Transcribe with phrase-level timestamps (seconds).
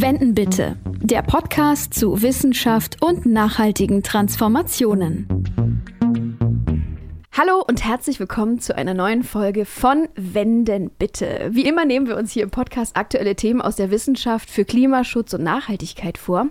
[0.00, 0.76] Wenden bitte.
[1.00, 5.26] Der Podcast zu Wissenschaft und nachhaltigen Transformationen.
[7.32, 11.48] Hallo und herzlich willkommen zu einer neuen Folge von Wenden bitte.
[11.50, 15.34] Wie immer nehmen wir uns hier im Podcast aktuelle Themen aus der Wissenschaft für Klimaschutz
[15.34, 16.46] und Nachhaltigkeit vor.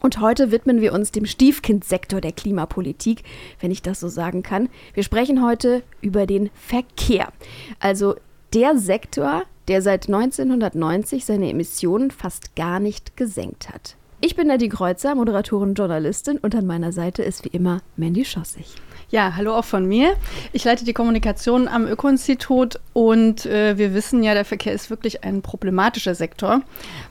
[0.00, 3.22] Und heute widmen wir uns dem Stiefkindsektor der Klimapolitik,
[3.60, 4.68] wenn ich das so sagen kann.
[4.92, 7.32] Wir sprechen heute über den Verkehr.
[7.80, 8.16] Also
[8.52, 13.96] der Sektor, der seit 1990 seine Emissionen fast gar nicht gesenkt hat.
[14.20, 18.24] Ich bin Nadine Kreuzer, Moderatorin und Journalistin und an meiner Seite ist wie immer Mandy
[18.24, 18.76] Schossig.
[19.10, 20.16] Ja, hallo auch von mir.
[20.52, 25.24] Ich leite die Kommunikation am Öko-Institut und äh, wir wissen ja, der Verkehr ist wirklich
[25.24, 26.62] ein problematischer Sektor,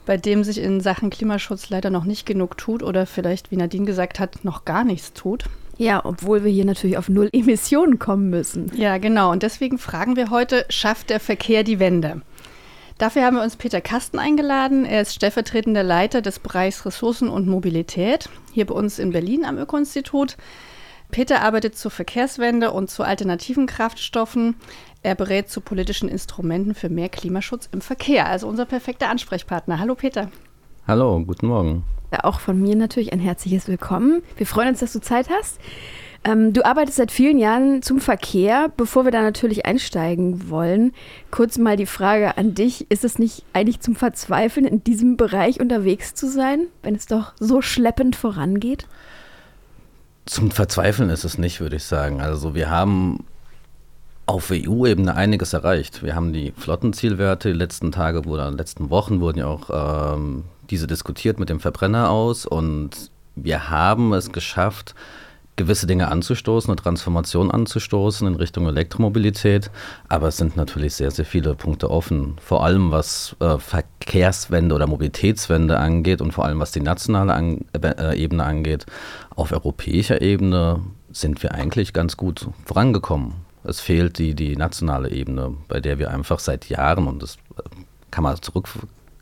[0.06, 3.86] bei dem sich in Sachen Klimaschutz leider noch nicht genug tut oder vielleicht, wie Nadine
[3.86, 5.44] gesagt hat, noch gar nichts tut.
[5.78, 8.70] Ja, obwohl wir hier natürlich auf Null Emissionen kommen müssen.
[8.76, 9.32] Ja, genau.
[9.32, 12.22] Und deswegen fragen wir heute, schafft der Verkehr die Wende?
[12.98, 14.84] Dafür haben wir uns Peter Kasten eingeladen.
[14.84, 19.58] Er ist stellvertretender Leiter des Bereichs Ressourcen und Mobilität hier bei uns in Berlin am
[19.58, 20.36] Öko-Institut.
[21.10, 24.56] Peter arbeitet zur Verkehrswende und zu alternativen Kraftstoffen.
[25.02, 28.26] Er berät zu politischen Instrumenten für mehr Klimaschutz im Verkehr.
[28.26, 29.80] Also unser perfekter Ansprechpartner.
[29.80, 30.30] Hallo Peter.
[30.86, 31.82] Hallo, guten Morgen.
[32.22, 34.22] Auch von mir natürlich ein herzliches Willkommen.
[34.36, 35.58] Wir freuen uns, dass du Zeit hast.
[36.24, 38.70] Ähm, du arbeitest seit vielen Jahren zum Verkehr.
[38.76, 40.92] Bevor wir da natürlich einsteigen wollen,
[41.30, 42.90] kurz mal die Frage an dich.
[42.90, 47.34] Ist es nicht eigentlich zum Verzweifeln, in diesem Bereich unterwegs zu sein, wenn es doch
[47.38, 48.86] so schleppend vorangeht?
[50.24, 52.22] Zum Verzweifeln ist es nicht, würde ich sagen.
[52.22, 53.24] Also wir haben
[54.26, 56.02] auf EU-Ebene einiges erreicht.
[56.02, 57.52] Wir haben die Flottenzielwerte.
[57.52, 62.08] Die letzten Tage oder letzten Wochen wurden ja auch ähm, diese diskutiert mit dem Verbrenner
[62.08, 64.94] aus und wir haben es geschafft,
[65.56, 69.70] gewisse Dinge anzustoßen, eine Transformation anzustoßen in Richtung Elektromobilität.
[70.08, 72.36] Aber es sind natürlich sehr, sehr viele Punkte offen.
[72.40, 77.64] Vor allem was äh, Verkehrswende oder Mobilitätswende angeht und vor allem was die nationale an
[77.72, 78.86] äh, Ebene angeht.
[79.34, 80.80] Auf europäischer Ebene
[81.12, 83.34] sind wir eigentlich ganz gut vorangekommen.
[83.62, 87.62] Es fehlt die, die nationale Ebene, bei der wir einfach seit Jahren, und das äh,
[88.10, 88.68] kann man zurück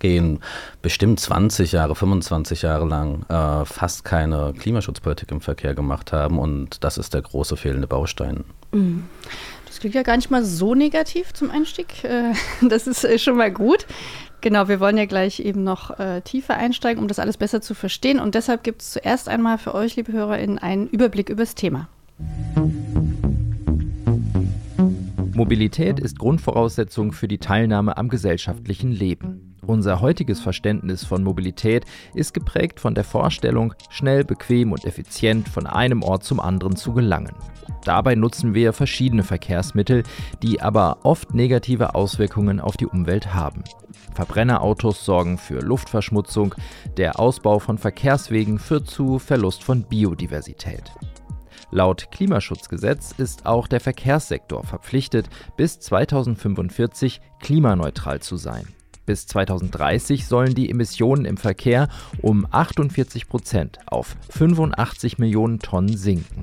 [0.03, 0.41] gehen,
[0.83, 6.39] bestimmt 20 Jahre, 25 Jahre lang äh, fast keine Klimaschutzpolitik im Verkehr gemacht haben.
[6.39, 8.45] Und das ist der große fehlende Baustein.
[8.73, 9.05] Mhm.
[9.67, 12.05] Das klingt ja gar nicht mal so negativ zum Einstieg.
[12.05, 12.35] Äh,
[12.69, 13.87] das ist äh, schon mal gut.
[14.43, 17.75] Genau, wir wollen ja gleich eben noch äh, tiefer einsteigen, um das alles besser zu
[17.75, 18.19] verstehen.
[18.19, 21.89] Und deshalb gibt es zuerst einmal für euch, liebe HörerInnen, einen Überblick über das Thema.
[25.35, 29.57] Mobilität ist Grundvoraussetzung für die Teilnahme am gesellschaftlichen Leben.
[29.65, 35.67] Unser heutiges Verständnis von Mobilität ist geprägt von der Vorstellung, schnell, bequem und effizient von
[35.67, 37.33] einem Ort zum anderen zu gelangen.
[37.85, 40.03] Dabei nutzen wir verschiedene Verkehrsmittel,
[40.43, 43.65] die aber oft negative Auswirkungen auf die Umwelt haben.
[44.15, 46.55] Verbrennerautos sorgen für Luftverschmutzung,
[46.99, 50.93] der Ausbau von Verkehrswegen führt zu Verlust von Biodiversität.
[51.75, 58.69] Laut Klimaschutzgesetz ist auch der Verkehrssektor verpflichtet, bis 2045 klimaneutral zu sein.
[59.07, 61.89] Bis 2030 sollen die Emissionen im Verkehr
[62.21, 66.43] um 48 Prozent auf 85 Millionen Tonnen sinken.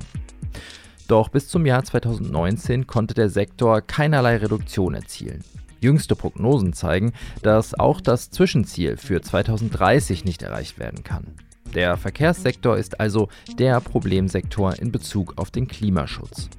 [1.07, 5.43] Doch bis zum Jahr 2019 konnte der Sektor keinerlei Reduktion erzielen.
[5.79, 7.13] Jüngste Prognosen zeigen,
[7.43, 11.35] dass auch das Zwischenziel für 2030 nicht erreicht werden kann.
[11.73, 16.49] Der Verkehrssektor ist also der Problemsektor in Bezug auf den Klimaschutz.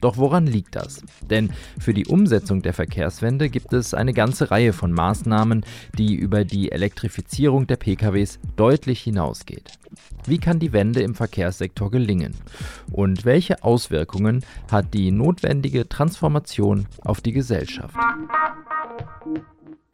[0.00, 1.02] Doch woran liegt das?
[1.28, 5.64] Denn für die Umsetzung der Verkehrswende gibt es eine ganze Reihe von Maßnahmen,
[5.96, 9.72] die über die Elektrifizierung der PKWs deutlich hinausgeht.
[10.26, 12.34] Wie kann die Wende im Verkehrssektor gelingen?
[12.92, 17.94] Und welche Auswirkungen hat die notwendige Transformation auf die Gesellschaft?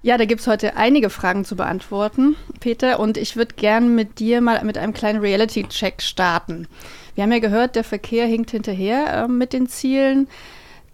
[0.04, 4.18] Ja, da gibt es heute einige Fragen zu beantworten, Peter, und ich würde gern mit
[4.18, 6.68] dir mal mit einem kleinen Reality-Check starten.
[7.14, 10.28] Wir haben ja gehört, der Verkehr hinkt hinterher äh, mit den Zielen.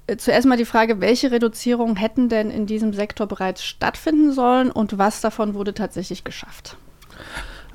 [0.06, 4.70] Äh, zuerst mal die Frage, welche Reduzierungen hätten denn in diesem Sektor bereits stattfinden sollen
[4.70, 6.76] und was davon wurde tatsächlich geschafft?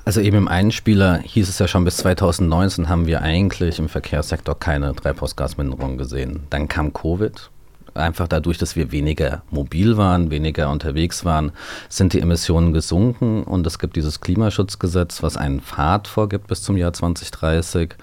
[0.06, 4.58] Also eben im Einspieler hieß es ja schon, bis 2019 haben wir eigentlich im Verkehrssektor
[4.58, 6.44] keine Treibhausgasminderung gesehen.
[6.48, 7.50] Dann kam Covid
[7.96, 11.52] einfach dadurch, dass wir weniger mobil waren, weniger unterwegs waren,
[11.88, 16.76] sind die Emissionen gesunken und es gibt dieses Klimaschutzgesetz, was einen Pfad vorgibt bis zum
[16.76, 17.96] Jahr 2030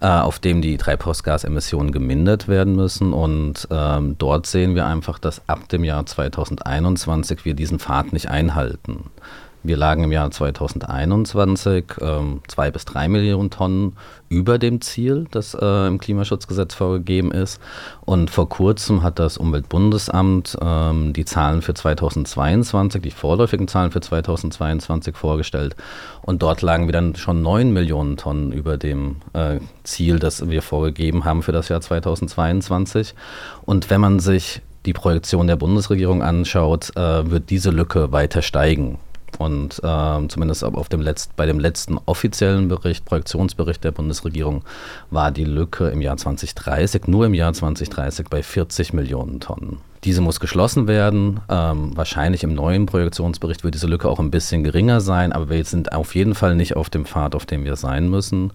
[0.00, 3.12] äh, auf dem die Treibhausgasemissionen gemindert werden müssen.
[3.12, 8.30] Und ähm, dort sehen wir einfach, dass ab dem Jahr 2021 wir diesen Pfad nicht
[8.30, 9.10] einhalten.
[9.62, 13.94] Wir lagen im Jahr 2021 ähm, zwei bis drei Millionen Tonnen
[14.30, 17.60] über dem Ziel, das äh, im Klimaschutzgesetz vorgegeben ist.
[18.00, 24.00] Und vor kurzem hat das Umweltbundesamt ähm, die Zahlen für 2022, die vorläufigen Zahlen für
[24.00, 25.76] 2022 vorgestellt.
[26.22, 30.62] Und dort lagen wir dann schon neun Millionen Tonnen über dem äh, Ziel, das wir
[30.62, 33.14] vorgegeben haben für das Jahr 2022.
[33.66, 38.98] Und wenn man sich die Projektion der Bundesregierung anschaut, äh, wird diese Lücke weiter steigen.
[39.38, 44.62] Und äh, zumindest auf dem Letzt, bei dem letzten offiziellen Bericht, Projektionsbericht der Bundesregierung,
[45.10, 49.78] war die Lücke im Jahr 2030, nur im Jahr 2030 bei 40 Millionen Tonnen.
[50.04, 51.40] Diese muss geschlossen werden.
[51.50, 55.62] Ähm, wahrscheinlich im neuen Projektionsbericht wird diese Lücke auch ein bisschen geringer sein, aber wir
[55.64, 58.52] sind auf jeden Fall nicht auf dem Pfad, auf dem wir sein müssen.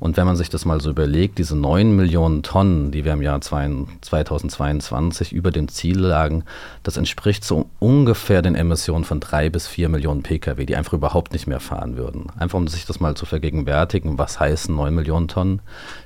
[0.00, 3.20] Und wenn man sich das mal so überlegt, diese 9 Millionen Tonnen, die wir im
[3.20, 6.44] Jahr 2022 über dem Ziel lagen,
[6.82, 11.34] das entspricht so ungefähr den Emissionen von drei bis vier Millionen Pkw, die einfach überhaupt
[11.34, 12.28] nicht mehr fahren würden.
[12.38, 15.60] Einfach um sich das mal zu vergegenwärtigen, was heißen 9 Millionen Tonnen?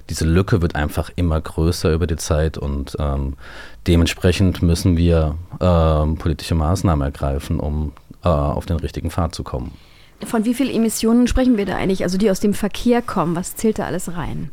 [0.09, 3.35] Diese Lücke wird einfach immer größer über die Zeit und ähm,
[3.87, 7.93] Dementsprechend müssen wir äh, politische Maßnahmen ergreifen, um
[8.23, 9.73] äh, auf den richtigen Pfad zu kommen.
[10.25, 12.03] Von wie vielen Emissionen sprechen wir da eigentlich?
[12.03, 14.51] Also die aus dem Verkehr kommen, was zählt da alles rein?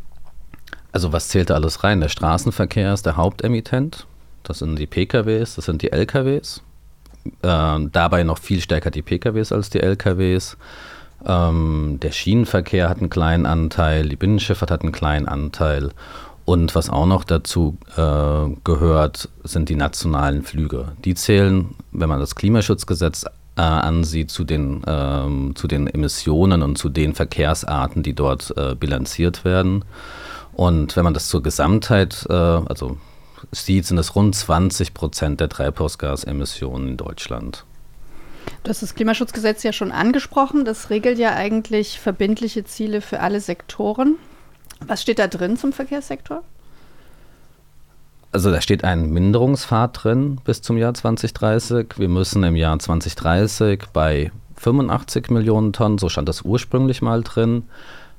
[0.94, 2.00] Also was zählt da alles rein?
[2.00, 4.08] Der Straßenverkehr ist der Hauptemittent.
[4.44, 6.64] Das sind die PKWs, das sind die LKWs.
[7.42, 10.58] Äh, dabei noch viel stärker die PKWs als die LKWs.
[11.26, 15.92] Ähm, der Schienenverkehr hat einen kleinen Anteil, die Binnenschifffahrt hat einen kleinen Anteil
[16.48, 20.94] und was auch noch dazu äh, gehört, sind die nationalen Flüge.
[21.04, 23.26] Die zählen, wenn man das Klimaschutzgesetz
[23.58, 28.76] äh, ansieht, zu den, ähm, zu den Emissionen und zu den Verkehrsarten, die dort äh,
[28.76, 29.84] bilanziert werden.
[30.54, 32.96] Und wenn man das zur Gesamtheit, äh, also
[33.52, 37.66] sieht, sind es rund 20 Prozent der Treibhausgasemissionen in Deutschland.
[38.64, 40.64] Du hast das Klimaschutzgesetz ja schon angesprochen.
[40.64, 44.16] Das regelt ja eigentlich verbindliche Ziele für alle Sektoren.
[44.86, 46.44] Was steht da drin zum Verkehrssektor?
[48.32, 51.98] Also da steht ein Minderungspfad drin bis zum Jahr 2030.
[51.98, 57.64] Wir müssen im Jahr 2030 bei 85 Millionen Tonnen, so stand das ursprünglich mal drin.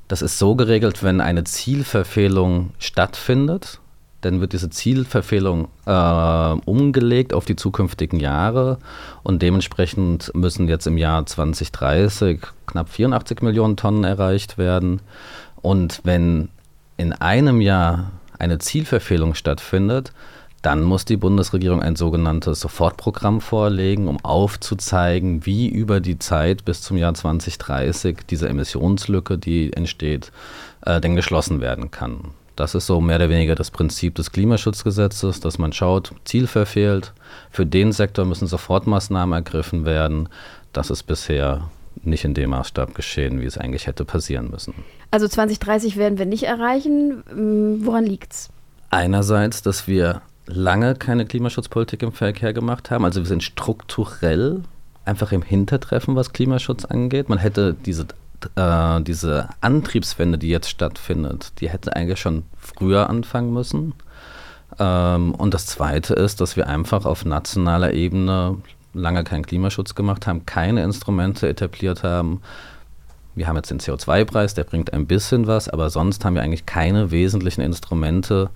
[0.08, 3.80] Das ist so geregelt, wenn eine Zielverfehlung stattfindet,
[4.22, 8.78] dann wird diese Zielverfehlung äh, umgelegt auf die zukünftigen Jahre
[9.22, 15.00] und dementsprechend müssen jetzt im Jahr 2030 knapp 84 Millionen Tonnen erreicht werden.
[15.62, 16.48] Und wenn
[16.96, 20.12] in einem Jahr eine Zielverfehlung stattfindet,
[20.62, 26.82] dann muss die Bundesregierung ein sogenanntes Sofortprogramm vorlegen, um aufzuzeigen, wie über die Zeit bis
[26.82, 30.32] zum Jahr 2030 diese Emissionslücke, die entsteht,
[30.84, 32.32] äh, denn geschlossen werden kann.
[32.56, 37.12] Das ist so mehr oder weniger das Prinzip des Klimaschutzgesetzes, dass man schaut, Ziel verfehlt,
[37.52, 40.28] für den Sektor müssen Sofortmaßnahmen ergriffen werden.
[40.72, 41.70] Das ist bisher
[42.02, 44.74] nicht in dem Maßstab geschehen, wie es eigentlich hätte passieren müssen.
[45.10, 47.22] Also 2030 werden wir nicht erreichen.
[47.28, 48.48] Hm, woran liegt es?
[48.90, 53.04] Einerseits, dass wir lange keine Klimaschutzpolitik im Verkehr gemacht haben.
[53.04, 54.62] Also wir sind strukturell
[55.04, 57.28] einfach im Hintertreffen, was Klimaschutz angeht.
[57.28, 58.06] Man hätte diese,
[58.56, 63.94] äh, diese Antriebswende, die jetzt stattfindet, die hätte eigentlich schon früher anfangen müssen.
[64.78, 68.58] Ähm, und das Zweite ist, dass wir einfach auf nationaler Ebene
[68.94, 72.40] lange keinen Klimaschutz gemacht haben, keine Instrumente etabliert haben.
[73.38, 76.66] Wir haben jetzt den CO2-Preis, der bringt ein bisschen was, aber sonst haben wir eigentlich
[76.66, 78.50] keine wesentlichen Instrumente,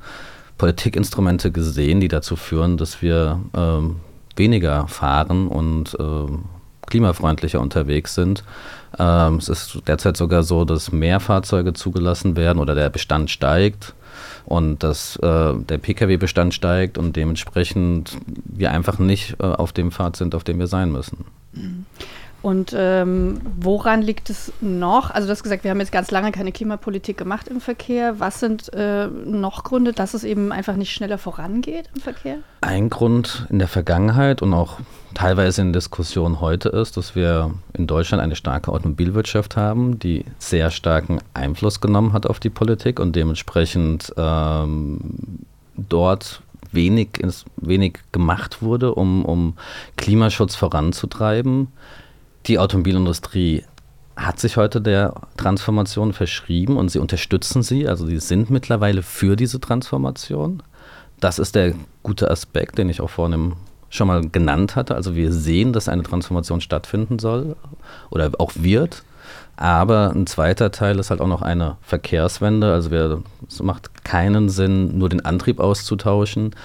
[0.59, 4.01] Politikinstrumente gesehen, die dazu führen, dass wir ähm,
[4.35, 6.47] weniger fahren und ähm,
[6.87, 8.43] klimafreundlicher unterwegs sind.
[8.99, 13.95] Ähm, es ist derzeit sogar so, dass mehr Fahrzeuge zugelassen werden oder der Bestand steigt
[14.47, 20.17] und dass äh, der Pkw-Bestand steigt und dementsprechend wir einfach nicht äh, auf dem Pfad
[20.17, 21.25] sind, auf dem wir sein müssen.
[22.43, 25.11] Und ähm, woran liegt es noch?
[25.11, 28.19] Also du hast gesagt, wir haben jetzt ganz lange keine Klimapolitik gemacht im Verkehr.
[28.19, 32.39] Was sind äh, noch Gründe, dass es eben einfach nicht schneller vorangeht im Verkehr?
[32.61, 34.81] Ein Grund in der Vergangenheit und auch
[35.15, 40.71] teilweise in Diskussion heute ist, dass wir in Deutschland eine starke Automobilwirtschaft haben, die sehr
[40.71, 45.01] starken Einfluss genommen hat auf die Politik und dementsprechend ähm,
[45.77, 47.09] dort wenig,
[47.57, 49.55] wenig gemacht wurde, um, um
[49.97, 51.69] Klimaschutz voranzutreiben.
[52.47, 53.65] Die Automobilindustrie
[54.17, 57.89] hat sich heute der Transformation verschrieben und sie unterstützen sie.
[57.89, 60.63] Also sie sind mittlerweile für diese Transformation.
[61.21, 63.55] Das ist der gute Aspekt, den ich auch vorhin
[63.91, 64.95] schon mal genannt hatte.
[64.95, 67.57] Also wir sehen, dass eine Transformation stattfinden soll
[68.11, 69.05] oder auch wird.
[69.57, 72.73] Aber ein zweiter Teil ist halt auch noch eine Verkehrswende.
[72.73, 76.57] Also wir, es macht keinen Sinn, nur den Antrieb auszutauschen.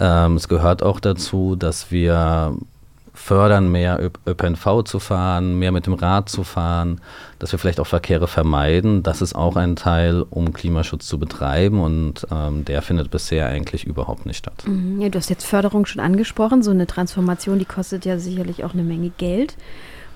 [0.00, 2.56] Ähm, es gehört auch dazu, dass wir
[3.22, 7.00] fördern, mehr ÖPNV zu fahren, mehr mit dem Rad zu fahren,
[7.38, 9.04] dass wir vielleicht auch Verkehre vermeiden.
[9.04, 13.84] Das ist auch ein Teil, um Klimaschutz zu betreiben und ähm, der findet bisher eigentlich
[13.84, 14.64] überhaupt nicht statt.
[14.66, 15.00] Mhm.
[15.00, 16.64] Ja, du hast jetzt Förderung schon angesprochen.
[16.64, 19.56] So eine Transformation, die kostet ja sicherlich auch eine Menge Geld.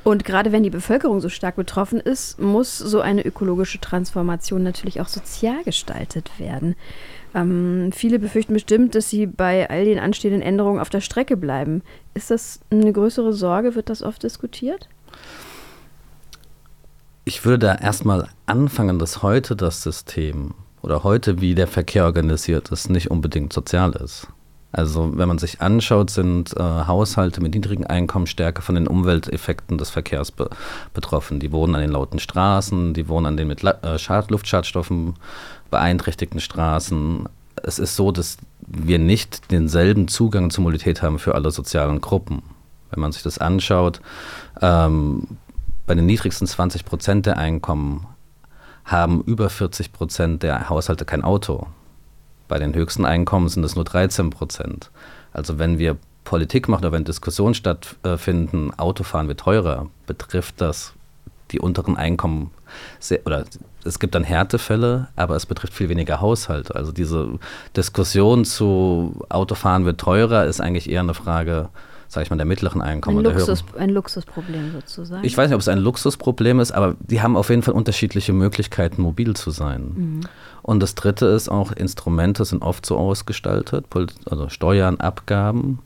[0.02, 5.00] Und gerade wenn die Bevölkerung so stark betroffen ist, muss so eine ökologische Transformation natürlich
[5.00, 6.76] auch sozial gestaltet werden.
[7.36, 11.82] Ähm, viele befürchten bestimmt, dass sie bei all den anstehenden Änderungen auf der Strecke bleiben.
[12.14, 13.74] Ist das eine größere Sorge?
[13.74, 14.88] Wird das oft diskutiert?
[17.26, 22.70] Ich würde da erstmal anfangen, dass heute das System oder heute, wie der Verkehr organisiert
[22.70, 24.28] ist, nicht unbedingt sozial ist.
[24.72, 29.78] Also wenn man sich anschaut, sind äh, Haushalte mit niedrigen Einkommen stärker von den Umwelteffekten
[29.78, 30.50] des Verkehrs be
[30.92, 31.40] betroffen.
[31.40, 35.14] Die wohnen an den lauten Straßen, die wohnen an den mit La äh, Luftschadstoffen
[35.70, 37.28] beeinträchtigten Straßen.
[37.62, 42.42] Es ist so, dass wir nicht denselben Zugang zur Mobilität haben für alle sozialen Gruppen.
[42.90, 44.00] Wenn man sich das anschaut,
[44.60, 45.38] ähm,
[45.86, 48.06] bei den niedrigsten 20 Prozent der Einkommen
[48.84, 51.66] haben über 40 Prozent der Haushalte kein Auto.
[52.48, 54.90] Bei den höchsten Einkommen sind es nur 13 Prozent.
[55.32, 60.92] Also wenn wir Politik machen oder wenn Diskussionen stattfinden, Autofahren wird teurer, betrifft das
[61.52, 62.50] die unteren Einkommen
[62.98, 63.44] sehr, oder
[63.84, 66.74] es gibt dann Härtefälle, aber es betrifft viel weniger Haushalte.
[66.74, 67.38] Also diese
[67.76, 71.68] Diskussion zu Autofahren wird teurer ist eigentlich eher eine Frage,
[72.08, 73.18] sage ich mal, der mittleren Einkommen.
[73.18, 75.24] Ein, Luxus, ein Luxusproblem sozusagen.
[75.24, 78.32] Ich weiß nicht, ob es ein Luxusproblem ist, aber die haben auf jeden Fall unterschiedliche
[78.32, 79.92] Möglichkeiten, mobil zu sein.
[79.94, 80.20] Mhm.
[80.62, 83.86] Und das Dritte ist auch, Instrumente sind oft so ausgestaltet,
[84.26, 85.80] also Steuern, Abgaben,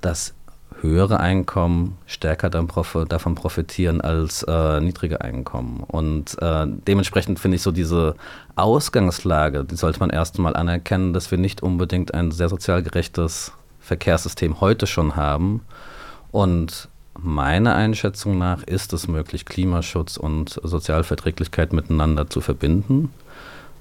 [0.00, 0.34] dass
[0.80, 5.82] höhere Einkommen stärker davon profitieren als äh, niedrige Einkommen.
[5.86, 8.14] Und äh, dementsprechend finde ich so diese
[8.54, 13.52] Ausgangslage, die sollte man erstmal anerkennen, dass wir nicht unbedingt ein sehr sozial gerechtes
[13.84, 15.60] Verkehrssystem heute schon haben.
[16.32, 16.88] Und
[17.18, 23.10] meiner Einschätzung nach ist es möglich, Klimaschutz und Sozialverträglichkeit miteinander zu verbinden.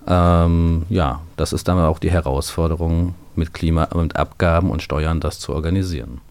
[0.08, 5.40] Ähm, ja, das ist dann auch die Herausforderung, mit Klima, mit Abgaben und Steuern das
[5.40, 6.22] zu organisieren.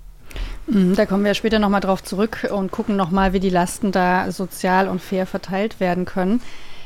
[0.66, 4.30] Mhm, da kommen wir später nochmal drauf zurück und gucken nochmal, wie die Lasten da
[4.30, 6.40] sozial und fair verteilt werden können.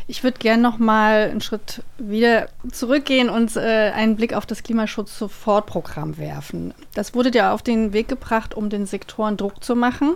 [0.08, 6.16] Ich würde gerne nochmal einen Schritt wieder zurückgehen und äh, einen Blick auf das Klimaschutz-Sofortprogramm
[6.16, 6.74] werfen.
[6.94, 10.14] Das wurde ja auf den Weg gebracht, um den Sektoren Druck zu machen.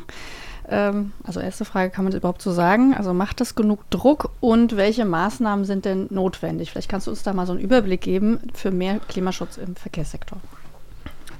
[0.68, 2.94] Ähm, also erste Frage, kann man das überhaupt so sagen?
[2.94, 6.70] Also macht das genug Druck und welche Maßnahmen sind denn notwendig?
[6.70, 10.38] Vielleicht kannst du uns da mal so einen Überblick geben für mehr Klimaschutz im Verkehrssektor.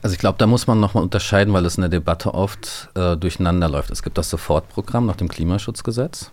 [0.02, 3.16] Also ich glaube, da muss man nochmal unterscheiden, weil es in der Debatte oft äh,
[3.16, 3.90] durcheinander läuft.
[3.90, 6.30] Es gibt das Sofortprogramm nach dem Klimaschutzgesetz,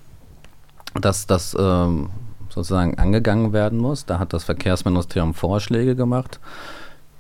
[0.99, 2.09] dass das ähm,
[2.49, 4.05] sozusagen angegangen werden muss.
[4.05, 6.39] Da hat das Verkehrsministerium Vorschläge gemacht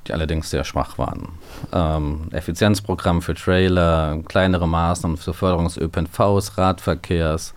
[0.07, 1.29] die allerdings sehr schwach waren.
[1.71, 7.53] Ähm, Effizienzprogramm für Trailer, kleinere Maßnahmen zur Förderung des ÖPNVs, Radverkehrs.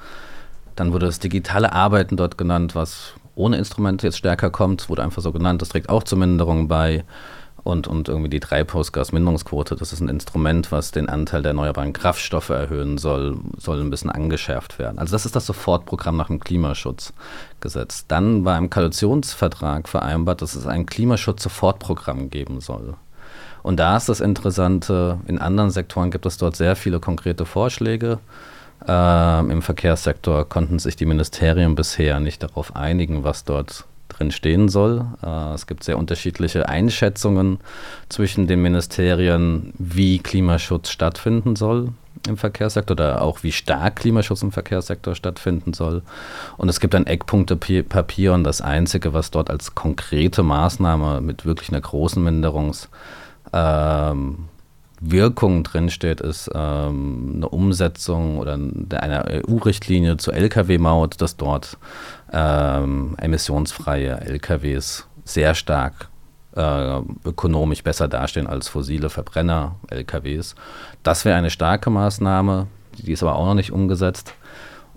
[0.77, 5.23] Dann wurde das digitale Arbeiten dort genannt, was ohne Instrumente jetzt stärker kommt, wurde einfach
[5.23, 5.63] so genannt.
[5.63, 7.05] Das trägt auch zur Minderung bei
[7.63, 12.51] und, und irgendwie die Treibhausgasminderungsquote, das ist ein Instrument, was den Anteil der erneuerbaren Kraftstoffe
[12.51, 14.99] erhöhen soll, soll ein bisschen angeschärft werden.
[14.99, 18.07] Also das ist das Sofortprogramm nach dem Klimaschutzgesetz.
[18.09, 22.95] Dann war im Koalitionsvertrag vereinbart, dass es ein Klimaschutz-Sofortprogramm geben soll.
[23.63, 28.19] Und da ist das Interessante, in anderen Sektoren gibt es dort sehr viele konkrete Vorschläge.
[28.89, 33.85] Ähm, Im Verkehrssektor konnten sich die Ministerien bisher nicht darauf einigen, was dort
[34.21, 35.07] drin stehen soll.
[35.23, 37.59] Äh, es gibt sehr unterschiedliche Einschätzungen
[38.09, 41.93] zwischen den Ministerien, wie Klimaschutz stattfinden soll
[42.29, 46.03] im Verkehrssektor oder auch wie stark Klimaschutz im Verkehrssektor stattfinden soll.
[46.59, 51.71] Und es gibt ein Eckpunktepapier und das Einzige, was dort als konkrete Maßnahme mit wirklich
[51.71, 52.91] einer großen Minderungs
[53.55, 54.50] ähm,
[55.01, 58.59] Wirkung drinsteht, ist ähm, eine Umsetzung oder
[59.01, 61.79] einer EU-Richtlinie zur Lkw-Maut, dass dort
[62.33, 66.11] ähm, emissionsfreie Lkws sehr stark
[66.55, 70.55] äh, ökonomisch besser dastehen als fossile Verbrenner-Lkws.
[71.03, 72.67] Das wäre eine starke Maßnahme,
[72.99, 74.35] die ist aber auch noch nicht umgesetzt.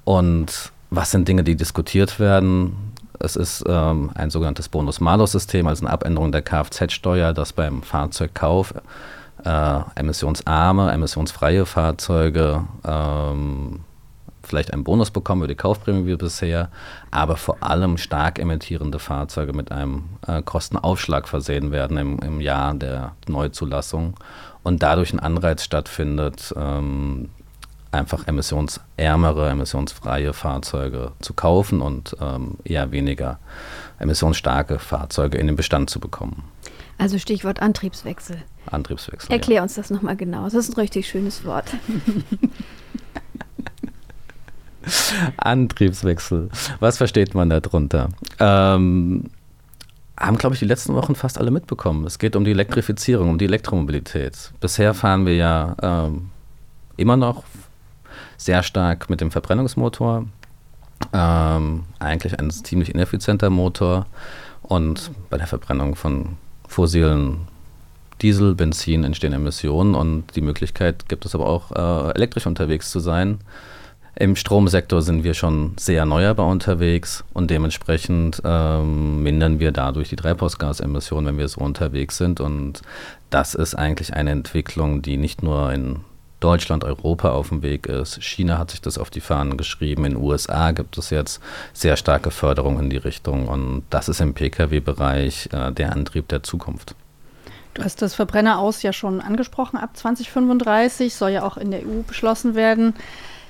[0.03, 2.93] Und was sind Dinge, die diskutiert werden?
[3.19, 8.73] Es ist ähm, ein sogenanntes Bonus-Malus-System, also eine Abänderung der Kfz-Steuer, dass beim Fahrzeugkauf
[9.43, 13.81] äh, emissionsarme, emissionsfreie Fahrzeuge ähm,
[14.43, 16.69] vielleicht einen Bonus bekommen über die Kaufprämie wie bisher,
[17.11, 22.73] aber vor allem stark emittierende Fahrzeuge mit einem äh, Kostenaufschlag versehen werden im, im, Jahr
[22.73, 24.15] der Neuzulassung
[24.63, 27.29] und dadurch ein Anreiz stattfindet, ähm,
[27.91, 33.39] einfach emissionsärmere, emissionsfreie Fahrzeuge zu kaufen und ähm, eher weniger
[33.99, 36.43] emissionsstarke Fahrzeuge in den Bestand zu bekommen.
[36.97, 38.37] Also Stichwort Antriebswechsel.
[38.71, 39.31] Antriebswechsel.
[39.31, 39.63] Erklär ja.
[39.63, 40.43] uns das nochmal genau.
[40.45, 41.65] Das ist ein richtig schönes Wort.
[45.37, 46.49] Antriebswechsel.
[46.79, 48.09] Was versteht man darunter?
[48.39, 49.29] Ähm,
[50.17, 52.05] haben, glaube ich, die letzten Wochen fast alle mitbekommen.
[52.05, 54.51] Es geht um die Elektrifizierung, um die Elektromobilität.
[54.59, 56.29] Bisher fahren wir ja ähm,
[56.97, 57.43] immer noch
[58.37, 60.25] sehr stark mit dem Verbrennungsmotor.
[61.11, 64.05] Ähm, eigentlich ein ziemlich ineffizienter Motor.
[64.61, 67.47] Und bei der Verbrennung von fossilen
[68.23, 72.99] Diesel, Benzin entstehen Emissionen und die Möglichkeit gibt es aber auch, äh, elektrisch unterwegs zu
[72.99, 73.39] sein.
[74.15, 80.15] Im Stromsektor sind wir schon sehr erneuerbar unterwegs und dementsprechend ähm, mindern wir dadurch die
[80.15, 82.39] Treibhausgasemissionen, wenn wir so unterwegs sind.
[82.39, 82.81] Und
[83.29, 86.01] das ist eigentlich eine Entwicklung, die nicht nur in
[86.39, 88.21] Deutschland, Europa auf dem Weg ist.
[88.21, 90.05] China hat sich das auf die Fahnen geschrieben.
[90.05, 91.41] In den USA gibt es jetzt
[91.73, 93.47] sehr starke Förderung in die Richtung.
[93.47, 96.95] Und das ist im Pkw-Bereich äh, der Antrieb der Zukunft.
[97.73, 99.77] Du hast das Verbrenner aus ja schon angesprochen.
[99.77, 102.93] Ab 2035 soll ja auch in der EU beschlossen werden.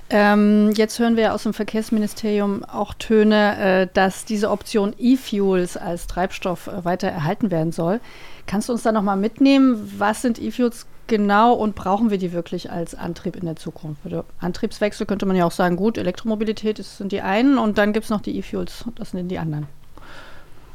[0.09, 6.07] Ähm, jetzt hören wir aus dem Verkehrsministerium auch Töne, äh, dass diese Option E-Fuels als
[6.07, 7.99] Treibstoff äh, weiter erhalten werden soll.
[8.45, 9.93] Kannst du uns da nochmal mitnehmen?
[9.97, 14.03] Was sind E-Fuels genau und brauchen wir die wirklich als Antrieb in der Zukunft?
[14.03, 17.93] Für Antriebswechsel könnte man ja auch sagen, gut, Elektromobilität das sind die einen und dann
[17.93, 19.67] gibt es noch die E-Fuels, das sind die anderen.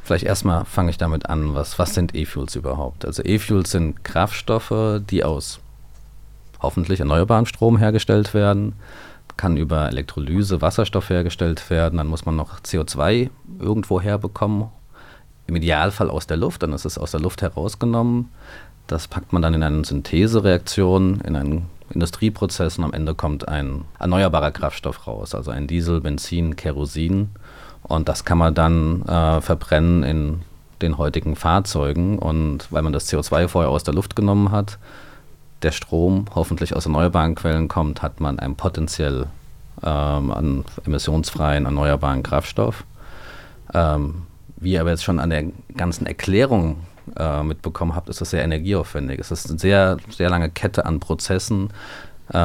[0.09, 3.05] Vielleicht erstmal fange ich damit an, was, was sind E-Fuels überhaupt?
[3.05, 5.61] Also E-Fuels sind Kraftstoffe, die aus
[6.63, 8.73] hoffentlich erneuerbarem Strom hergestellt werden,
[9.37, 14.69] kann über Elektrolyse Wasserstoff hergestellt werden, dann muss man noch CO2 irgendwo herbekommen,
[15.47, 18.31] im Idealfall aus der Luft, dann ist es aus der Luft herausgenommen.
[18.87, 23.85] Das packt man dann in eine Synthesereaktion, in einen Industrieprozess und am Ende kommt ein
[23.99, 27.29] erneuerbarer Kraftstoff raus, also ein Diesel, Benzin, Kerosin.
[27.89, 30.43] Und das kann man dann äh, verbrennen in
[30.83, 32.19] den heutigen Fahrzeugen.
[32.19, 34.79] Und weil man das CO2 vorher aus der Luft genommen hat,
[35.63, 39.27] der Strom hoffentlich aus erneuerbaren Quellen kommt, hat man einen potenziell
[39.83, 42.85] ähm, an emissionsfreien, erneuerbaren Kraftstoff.
[43.75, 44.23] Ähm,
[44.57, 45.45] wie ihr aber jetzt schon an der
[45.77, 46.79] ganzen Erklärung
[47.17, 49.19] äh, mitbekommen habt, ist das sehr energieaufwendig.
[49.19, 51.71] Es ist eine sehr, sehr lange Kette an Prozessen.
[52.33, 52.37] Äh,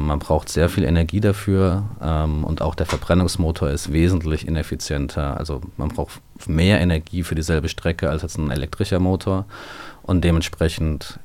[0.00, 5.36] man braucht sehr viel Energie dafür ähm, und auch der Verbrennungsmotor ist wesentlich ineffizienter.
[5.36, 9.44] Also man braucht mehr Energie für dieselbe Strecke als jetzt ein elektrischer Motor
[10.02, 11.20] und dementsprechend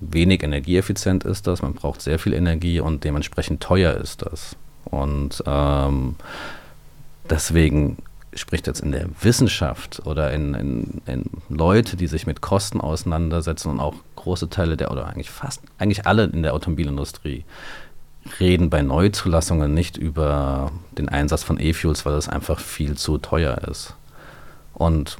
[0.00, 1.62] wenig energieeffizient ist das.
[1.62, 4.56] Man braucht sehr viel Energie und dementsprechend teuer ist das.
[4.84, 6.16] Und ähm,
[7.28, 7.96] deswegen
[8.34, 13.70] spricht jetzt in der Wissenschaft oder in, in, in, Leute, die sich mit Kosten auseinandersetzen
[13.70, 13.94] und auch
[14.26, 17.44] große Teile der, oder eigentlich fast, eigentlich alle in der Automobilindustrie,
[18.40, 23.56] reden bei Neuzulassungen nicht über den Einsatz von E-Fuels, weil das einfach viel zu teuer
[23.68, 23.94] ist.
[24.74, 25.18] Und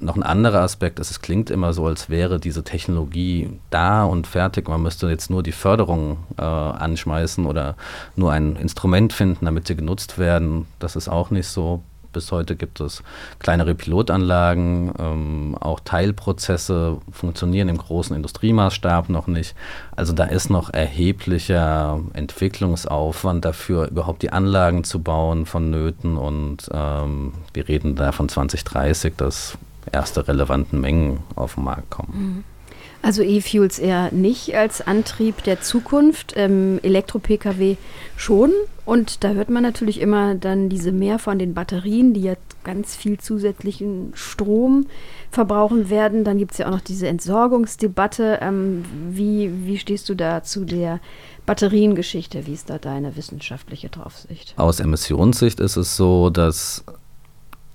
[0.00, 4.26] noch ein anderer Aspekt ist, es klingt immer so, als wäre diese Technologie da und
[4.26, 4.68] fertig.
[4.68, 7.76] Man müsste jetzt nur die Förderung äh, anschmeißen oder
[8.16, 10.66] nur ein Instrument finden, damit sie genutzt werden.
[10.80, 11.82] Das ist auch nicht so.
[12.12, 13.02] Bis heute gibt es
[13.38, 19.54] kleinere Pilotanlagen, ähm, auch Teilprozesse funktionieren im großen Industriemaßstab noch nicht.
[19.94, 26.16] Also da ist noch erheblicher Entwicklungsaufwand dafür, überhaupt die Anlagen zu bauen vonnöten.
[26.16, 29.58] Und ähm, wir reden da von 2030, dass
[29.92, 32.12] erste relevanten Mengen auf den Markt kommen.
[32.12, 32.57] Mhm.
[33.00, 37.76] Also E-Fuels eher nicht als Antrieb der Zukunft, ähm, Elektro-Pkw
[38.16, 38.50] schon.
[38.84, 42.34] Und da hört man natürlich immer dann diese mehr von den Batterien, die ja
[42.64, 44.86] ganz viel zusätzlichen Strom
[45.30, 46.24] verbrauchen werden.
[46.24, 48.40] Dann gibt es ja auch noch diese Entsorgungsdebatte.
[48.42, 51.00] Ähm, wie, wie stehst du da zu der
[51.46, 52.46] Batteriengeschichte?
[52.46, 54.54] Wie ist da deine wissenschaftliche Draufsicht?
[54.56, 56.84] Aus Emissionssicht ist es so, dass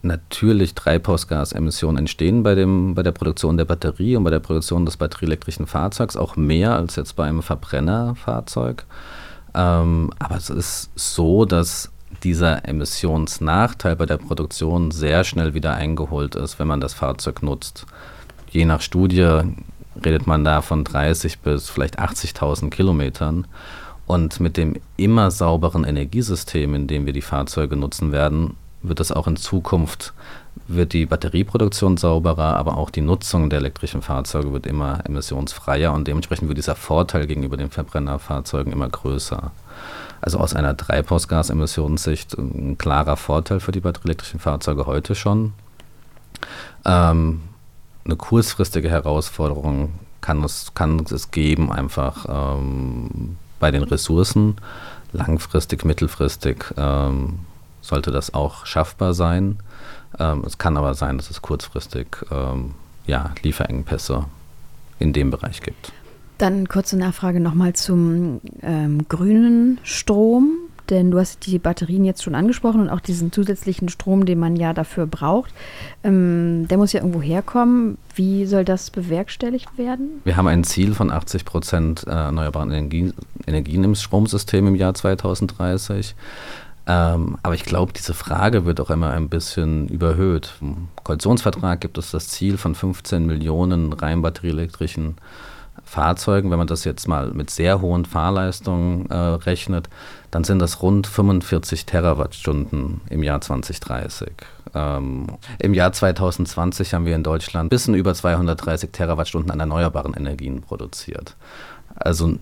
[0.04, 4.98] natürlich Treibhausgasemissionen entstehen bei, dem, bei der Produktion der Batterie und bei der Produktion des
[4.98, 8.86] batterieelektrischen Fahrzeugs, auch mehr als jetzt bei einem Verbrennerfahrzeug.
[9.56, 11.92] Ähm, aber es ist so, dass
[12.24, 17.86] dieser Emissionsnachteil bei der Produktion sehr schnell wieder eingeholt ist, wenn man das Fahrzeug nutzt.
[18.52, 19.42] Je nach Studie
[20.04, 23.48] redet man da von 30 bis vielleicht 80.000 Kilometern.
[24.06, 29.12] Und mit dem immer sauberen Energiesystem, in dem wir die Fahrzeuge nutzen werden, wird es
[29.12, 30.14] auch in Zukunft,
[30.68, 36.08] wird die Batterieproduktion sauberer, aber auch die Nutzung der elektrischen Fahrzeuge wird immer emissionsfreier und
[36.08, 39.52] dementsprechend wird dieser Vorteil gegenüber den Verbrennerfahrzeugen immer größer.
[40.22, 45.54] Also aus einer Treibhausgasemissionssicht ein klarer Vorteil für die batterieelektrischen Fahrzeuge heute schon.
[46.86, 47.42] Ähm,
[48.06, 54.56] eine kurzfristige Herausforderung kann es, kann es geben, einfach ähm, bei den Ressourcen.
[55.12, 57.40] Langfristig, mittelfristig ähm,
[57.84, 59.60] sollte das auch schaffbar sein.
[60.18, 62.74] Ähm, es kann aber sein, dass es kurzfristig ähm,
[63.06, 64.26] ja, Lieferengpässe
[65.00, 65.92] in dem Bereich gibt.
[66.38, 70.54] Dann kurze Nachfrage nochmal zum ähm, grünen Strom.
[70.90, 74.58] Denn du hast die Batterien jetzt schon angesprochen und auch diesen zusätzlichen Strom, den man
[74.58, 75.54] ja dafür braucht.
[76.04, 77.98] Ähm, der muss ja irgendwo herkommen.
[78.16, 80.22] Wie soll das bewerkstelligt werden?
[80.26, 83.14] Wir haben ein Ziel von 80 Prozent äh, erneuerbaren Energien,
[83.48, 86.16] Energien im Stromsystem im Jahr 2030.
[86.86, 90.54] Ähm, aber ich glaube, diese Frage wird auch immer ein bisschen überhöht.
[90.62, 95.16] Im Koalitionsvertrag gibt es das Ziel von 15 Millionen rein batterieelektrischen
[95.86, 96.52] Fahrzeugen.
[96.52, 99.90] Wenn man das jetzt mal mit sehr hohen Fahrleistungen äh, rechnet,
[100.32, 104.32] dann sind das rund 45 Terawattstunden im Jahr 2030.
[104.76, 105.28] Ähm,
[105.60, 110.62] Im Jahr 2020 haben wir in Deutschland ein bisschen über 230 Terawattstunden an erneuerbaren Energien
[110.62, 111.36] produziert.
[111.96, 112.36] Also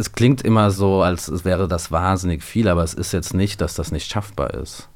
[0.00, 3.74] es klingt immer so, als wäre das wahnsinnig viel, aber es ist jetzt nicht, dass
[3.74, 4.88] das nicht schaffbar ist.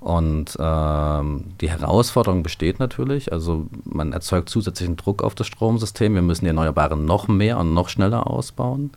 [0.00, 6.14] Und ähm, die Herausforderung besteht natürlich, also man erzeugt zusätzlichen Druck auf das Stromsystem.
[6.14, 8.90] Wir müssen die Erneuerbaren noch mehr und noch schneller ausbauen.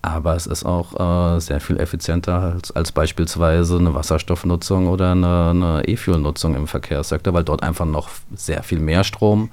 [0.00, 0.94] Aber es ist auch
[1.36, 7.42] äh, sehr viel effizienter als, als, beispielsweise eine Wasserstoffnutzung oder eine, E-Fuel-Nutzung im Verkehrssektor, weil
[7.42, 9.50] dort einfach noch sehr viel mehr Strom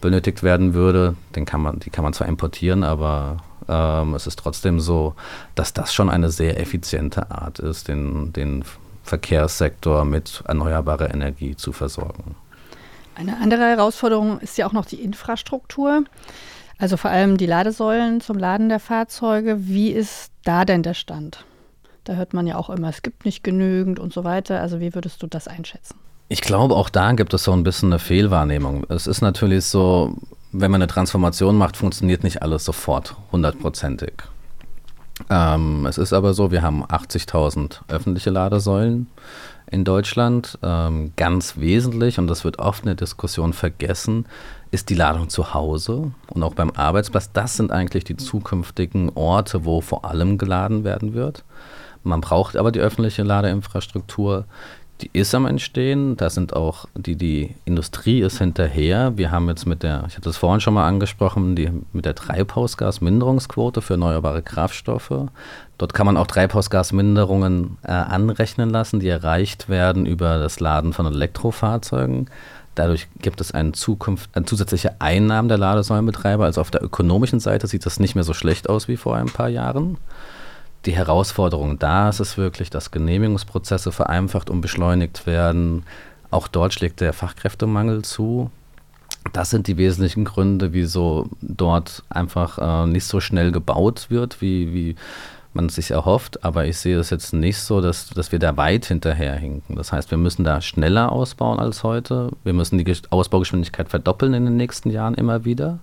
[0.00, 1.14] benötigt werden würde.
[1.36, 3.36] Den kann man, die kann man zwar importieren, aber
[3.68, 5.14] ähm, es ist trotzdem so,
[5.54, 8.64] dass das schon eine sehr effiziente Art ist, den, den
[9.02, 12.34] Verkehrssektor mit erneuerbarer Energie zu versorgen.
[13.14, 16.04] Eine andere Herausforderung ist ja auch noch die Infrastruktur.
[16.78, 19.68] Also vor allem die Ladesäulen zum Laden der Fahrzeuge.
[19.68, 21.44] Wie ist da denn der Stand?
[22.02, 24.60] Da hört man ja auch immer, es gibt nicht genügend und so weiter.
[24.60, 25.96] Also wie würdest du das einschätzen?
[26.28, 28.84] Ich glaube, auch da gibt es so ein bisschen eine Fehlwahrnehmung.
[28.88, 30.16] Es ist natürlich so,
[30.54, 34.12] wenn man eine Transformation macht, funktioniert nicht alles sofort hundertprozentig.
[35.28, 39.08] Ähm, es ist aber so, wir haben 80.000 öffentliche Ladesäulen
[39.70, 40.58] in Deutschland.
[40.62, 44.26] Ähm, ganz wesentlich, und das wird oft in der Diskussion vergessen,
[44.70, 47.30] ist die Ladung zu Hause und auch beim Arbeitsplatz.
[47.32, 51.44] Das sind eigentlich die zukünftigen Orte, wo vor allem geladen werden wird.
[52.04, 54.44] Man braucht aber die öffentliche Ladeinfrastruktur
[55.00, 56.16] die ist am Entstehen.
[56.16, 59.16] Da sind auch, die, die Industrie ist hinterher.
[59.16, 62.14] Wir haben jetzt mit der, ich hatte es vorhin schon mal angesprochen, die, mit der
[62.14, 65.28] Treibhausgasminderungsquote für erneuerbare Kraftstoffe.
[65.78, 71.06] Dort kann man auch Treibhausgasminderungen äh, anrechnen lassen, die erreicht werden über das Laden von
[71.06, 72.30] Elektrofahrzeugen.
[72.76, 76.44] Dadurch gibt es einen Zukunft, eine zusätzliche Einnahmen der Ladesäulenbetreiber.
[76.44, 79.26] Also auf der ökonomischen Seite sieht das nicht mehr so schlecht aus wie vor ein
[79.26, 79.96] paar Jahren
[80.86, 85.84] die Herausforderung da ist es wirklich, dass Genehmigungsprozesse vereinfacht und beschleunigt werden.
[86.30, 88.50] Auch dort schlägt der Fachkräftemangel zu.
[89.32, 94.74] Das sind die wesentlichen Gründe, wieso dort einfach äh, nicht so schnell gebaut wird, wie,
[94.74, 94.96] wie
[95.54, 96.44] man sich erhofft.
[96.44, 99.76] Aber ich sehe es jetzt nicht so, dass, dass wir da weit hinterherhinken.
[99.76, 102.30] Das heißt, wir müssen da schneller ausbauen als heute.
[102.42, 105.78] Wir müssen die Ausbaugeschwindigkeit verdoppeln in den nächsten Jahren immer wieder.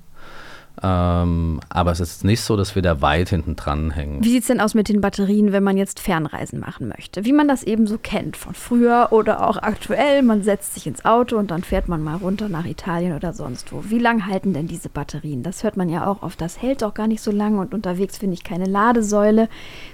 [0.83, 4.23] Ähm, aber es ist nicht so, dass wir da weit hinten dran hängen.
[4.23, 7.23] Wie sieht es denn aus mit den Batterien, wenn man jetzt Fernreisen machen möchte?
[7.23, 10.23] Wie man das eben so kennt von früher oder auch aktuell.
[10.23, 13.71] Man setzt sich ins Auto und dann fährt man mal runter nach Italien oder sonst
[13.71, 13.83] wo.
[13.89, 15.43] Wie lang halten denn diese Batterien?
[15.43, 16.41] Das hört man ja auch oft.
[16.41, 19.49] Das hält doch gar nicht so lange und unterwegs finde ich keine Ladesäule.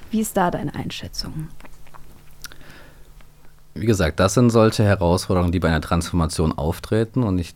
[0.10, 1.50] Wie ist da deine Einschätzung?
[3.80, 7.54] Wie gesagt, das sind solche Herausforderungen, die bei einer Transformation auftreten und ich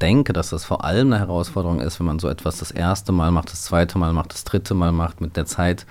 [0.00, 3.30] denke, dass das vor allem eine Herausforderung ist, wenn man so etwas das erste Mal
[3.30, 5.20] macht, das zweite Mal macht, das dritte Mal macht.
[5.20, 5.86] Mit der Zeit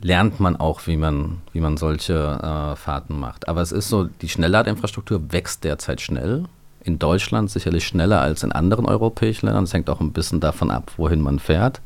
[0.00, 3.48] lernt man auch, wie man, wie man solche äh, Fahrten macht.
[3.48, 6.44] Aber es ist so, die Schnellladinfrastruktur wächst derzeit schnell.
[6.84, 9.64] In Deutschland sicherlich schneller als in anderen europäischen Ländern.
[9.64, 11.80] Das hängt auch ein bisschen davon ab, wohin man fährt.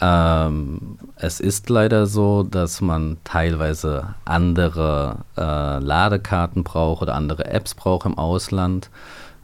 [0.00, 7.74] Ähm, es ist leider so, dass man teilweise andere äh, Ladekarten braucht oder andere Apps
[7.74, 8.90] braucht im Ausland.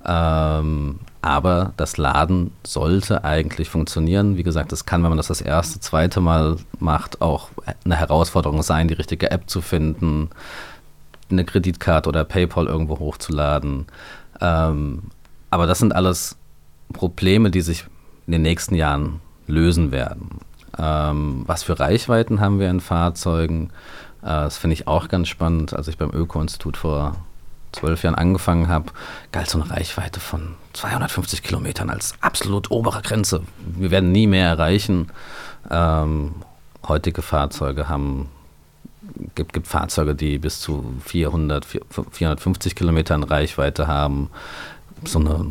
[0.07, 4.37] Ähm, aber das Laden sollte eigentlich funktionieren.
[4.37, 7.51] Wie gesagt, es kann, wenn man das das erste, zweite Mal macht, auch
[7.85, 10.31] eine Herausforderung sein, die richtige App zu finden,
[11.29, 13.87] eine Kreditkarte oder PayPal irgendwo hochzuladen.
[14.41, 15.05] Ähm,
[15.51, 16.37] aber das sind alles
[16.93, 17.87] Probleme, die sich
[18.27, 20.41] in den nächsten Jahren lösen werden.
[20.79, 23.71] Ähm, was für Reichweiten haben wir in Fahrzeugen?
[24.23, 25.75] Äh, das finde ich auch ganz spannend.
[25.75, 27.17] Als ich beim Öko-Institut vor
[27.73, 28.87] zwölf Jahren angefangen habe,
[29.33, 33.43] galt so eine Reichweite von 250 Kilometern als absolut obere Grenze.
[33.59, 35.09] Wir werden nie mehr erreichen.
[35.71, 36.35] Ähm,
[36.87, 38.29] heutige Fahrzeuge haben
[39.35, 41.67] gibt, gibt Fahrzeuge, die bis zu 400,
[42.11, 44.31] 450 Kilometern Reichweite haben.
[45.07, 45.47] So eine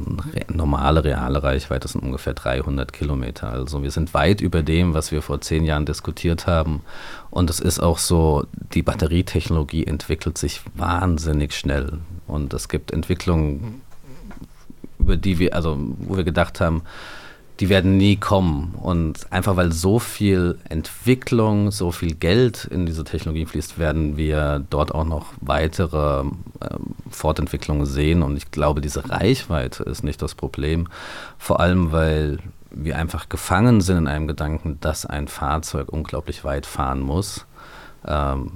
[0.53, 3.49] normale, reale Reichweite sind ungefähr 300 Kilometer.
[3.49, 6.81] Also wir sind weit über dem, was wir vor zehn Jahren diskutiert haben.
[7.29, 11.99] Und es ist auch so, die Batterietechnologie entwickelt sich wahnsinnig schnell.
[12.27, 13.81] Und es gibt Entwicklungen,
[14.99, 16.83] über die wir, also wo wir gedacht haben,
[17.59, 18.75] die werden nie kommen.
[18.81, 24.63] Und einfach weil so viel Entwicklung, so viel Geld in diese Technologie fließt, werden wir
[24.69, 26.75] dort auch noch weitere äh,
[27.09, 28.23] Fortentwicklungen sehen.
[28.23, 30.87] Und ich glaube, diese Reichweite ist nicht das Problem.
[31.37, 32.39] Vor allem, weil
[32.71, 37.45] wir einfach gefangen sind in einem Gedanken, dass ein Fahrzeug unglaublich weit fahren muss.
[38.05, 38.51] Ähm,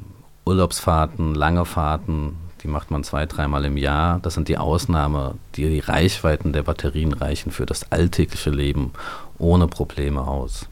[0.45, 2.35] Urlaubsfahrten, lange Fahrten,
[2.69, 4.19] macht man zwei, dreimal im Jahr.
[4.21, 8.93] Das sind die Ausnahme, die Reichweiten der Batterien reichen für das alltägliche Leben
[9.37, 10.67] ohne Probleme aus.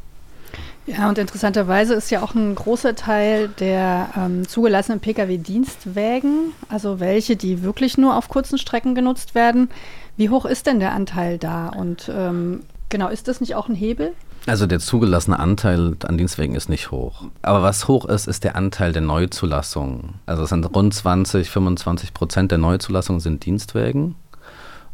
[0.88, 7.36] Ja, und interessanterweise ist ja auch ein großer Teil der ähm, zugelassenen Pkw-Dienstwägen, also welche,
[7.36, 9.70] die wirklich nur auf kurzen Strecken genutzt werden.
[10.16, 11.68] Wie hoch ist denn der Anteil da?
[11.68, 14.14] Und ähm, genau, ist das nicht auch ein Hebel?
[14.48, 17.26] Also der zugelassene Anteil an Dienstwegen ist nicht hoch.
[17.42, 20.16] Aber was hoch ist, ist der Anteil der Neuzulassungen.
[20.26, 24.16] Also es sind rund 20, 25 Prozent der Neuzulassungen sind Dienstwägen.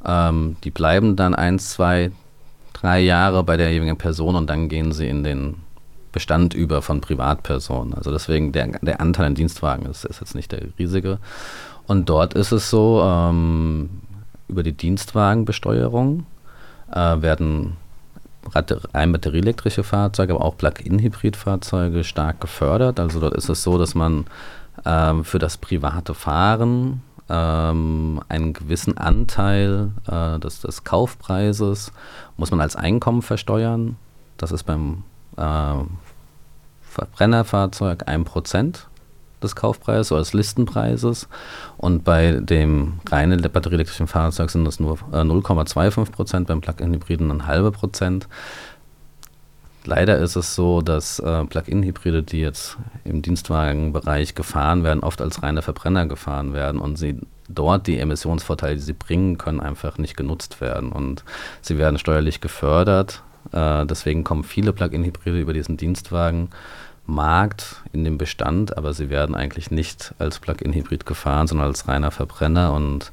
[0.03, 2.11] Ähm, die bleiben dann ein, zwei,
[2.73, 5.57] drei Jahre bei der jeweiligen Person und dann gehen sie in den
[6.11, 7.93] Bestand über von Privatpersonen.
[7.93, 11.19] Also deswegen der, der Anteil an Dienstwagen ist, ist jetzt nicht der riesige.
[11.85, 14.01] Und dort ist es so, ähm,
[14.47, 16.25] über die Dienstwagenbesteuerung
[16.91, 17.77] äh, werden
[18.93, 22.99] rein batterieelektrische Fahrzeuge, aber auch Plug-in-Hybrid-Fahrzeuge stark gefördert.
[22.99, 24.25] Also dort ist es so, dass man
[24.85, 31.91] ähm, für das private Fahren ähm, einen gewissen Anteil äh, des, des, Kaufpreises
[32.37, 33.97] muss man als Einkommen versteuern.
[34.37, 35.03] Das ist beim
[35.37, 35.75] äh,
[36.81, 38.85] Verbrennerfahrzeug 1%
[39.43, 41.27] des Kaufpreises oder des Listenpreises.
[41.77, 47.47] Und bei dem reinen batterieelektrischen Fahrzeug sind es nur äh, 0,25 Prozent, beim Plug-in-Hybriden ein
[47.47, 48.27] halbe Prozent.
[49.85, 55.43] Leider ist es so, dass äh, Plug-in-Hybride, die jetzt im Dienstwagenbereich gefahren werden, oft als
[55.43, 60.15] reine Verbrenner gefahren werden und sie dort die Emissionsvorteile, die sie bringen können, einfach nicht
[60.15, 60.91] genutzt werden.
[60.91, 61.25] Und
[61.61, 63.23] sie werden steuerlich gefördert.
[63.51, 66.49] Äh, deswegen kommen viele Plug-in-Hybride über diesen Dienstwagen
[67.05, 72.11] Markt in dem Bestand, aber sie werden eigentlich nicht als Plug-in-Hybrid gefahren, sondern als reiner
[72.11, 73.11] Verbrenner und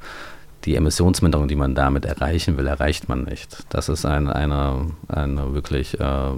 [0.65, 3.65] die Emissionsminderung, die man damit erreichen will, erreicht man nicht.
[3.71, 6.33] Das ist ein, eine, eine wirklich äh,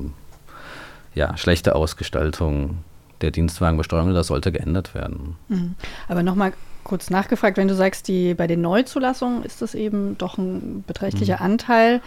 [1.15, 2.79] ja, schlechte Ausgestaltung
[3.21, 4.15] der Dienstwagenbesteuerung.
[4.15, 5.37] Das sollte geändert werden.
[5.49, 5.75] Mhm.
[6.09, 6.53] Aber nochmal
[6.85, 11.37] kurz nachgefragt, wenn du sagst, die, bei den Neuzulassungen ist das eben doch ein beträchtlicher
[11.37, 11.43] mhm.
[11.43, 12.01] Anteil.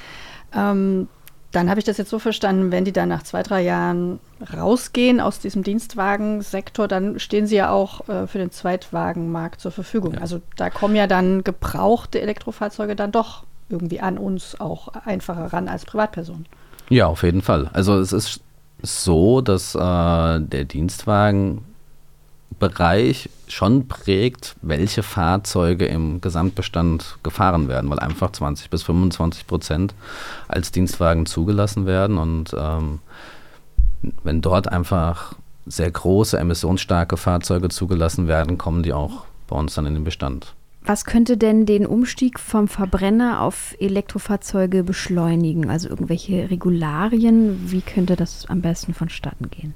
[0.54, 1.08] Ähm,
[1.56, 4.20] dann habe ich das jetzt so verstanden, wenn die dann nach zwei, drei Jahren
[4.54, 10.16] rausgehen aus diesem Dienstwagensektor, dann stehen sie ja auch äh, für den Zweitwagenmarkt zur Verfügung.
[10.16, 10.20] Ja.
[10.20, 15.70] Also da kommen ja dann gebrauchte Elektrofahrzeuge dann doch irgendwie an uns auch einfacher ran
[15.70, 16.46] als Privatpersonen.
[16.90, 17.70] Ja, auf jeden Fall.
[17.74, 18.42] Also es ist
[18.82, 21.64] so, dass äh, der Dienstwagen
[22.60, 29.94] Bereich schon prägt, welche Fahrzeuge im Gesamtbestand gefahren werden, weil einfach 20 bis 25 Prozent
[30.48, 33.00] als Dienstwagen zugelassen werden und ähm,
[34.24, 39.86] wenn dort einfach sehr große emissionsstarke Fahrzeuge zugelassen werden, kommen die auch bei uns dann
[39.86, 40.54] in den Bestand.
[40.88, 45.68] Was könnte denn den Umstieg vom Verbrenner auf Elektrofahrzeuge beschleunigen?
[45.68, 47.72] Also irgendwelche Regularien?
[47.72, 49.74] Wie könnte das am besten vonstatten gehen?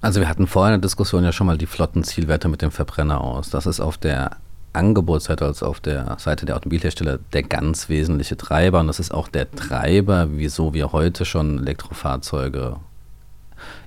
[0.00, 3.20] Also wir hatten vorher in der Diskussion ja schon mal die Flottenzielwerte mit dem Verbrenner
[3.20, 3.50] aus.
[3.50, 4.36] Das ist auf der
[4.72, 8.78] Angebotsseite, also auf der Seite der Automobilhersteller, der ganz wesentliche Treiber.
[8.78, 12.76] Und das ist auch der Treiber, wieso wir heute schon Elektrofahrzeuge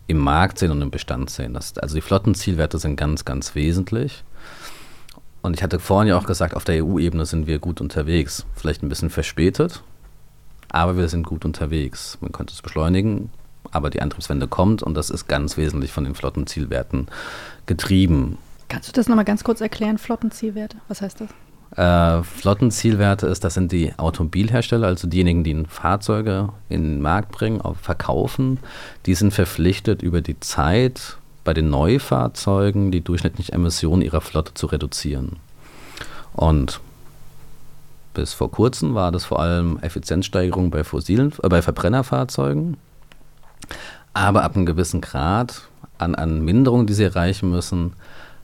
[0.08, 1.54] im Markt sehen und im Bestand sehen.
[1.54, 4.26] Das, also die Flottenzielwerte sind ganz, ganz wesentlich.
[5.41, 8.45] Und ich hatte vorhin ja auch gesagt, auf der EU-Ebene sind wir gut unterwegs.
[8.56, 9.82] Vielleicht ein bisschen verspätet,
[10.69, 12.17] aber wir sind gut unterwegs.
[12.19, 13.32] Man könnte es beschleunigen,
[13.72, 17.08] aber die Antriebswende kommt und das ist ganz wesentlich von den Flottenzielwerten
[17.66, 18.38] getrieben.
[18.70, 20.78] Kannst du das nochmal ganz kurz erklären, Flottenzielwerte?
[20.88, 21.30] Was heißt das?
[21.78, 27.62] Äh, Flottenzielwerte ist, das sind die Automobilhersteller, also diejenigen, die Fahrzeuge in den Markt bringen,
[27.82, 28.60] verkaufen.
[29.06, 34.68] Die sind verpflichtet, über die Zeit bei den Neufahrzeugen die durchschnittliche Emission ihrer Flotte zu
[34.68, 35.38] reduzieren.
[36.34, 36.80] Und
[38.14, 42.78] bis vor kurzem war das vor allem Effizienzsteigerung bei fossilen, äh, bei Verbrennerfahrzeugen.
[44.14, 45.62] Aber ab einem gewissen Grad
[45.98, 47.94] an, an Minderung, die sie erreichen müssen,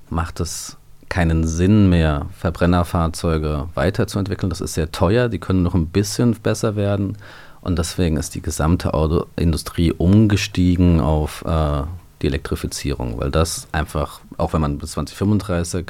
[0.09, 0.77] macht es
[1.09, 4.49] keinen Sinn mehr, Verbrennerfahrzeuge weiterzuentwickeln.
[4.49, 7.17] Das ist sehr teuer, die können noch ein bisschen besser werden.
[7.61, 11.83] Und deswegen ist die gesamte Autoindustrie umgestiegen auf äh,
[12.21, 15.87] die Elektrifizierung, weil das einfach, auch wenn man bis 2035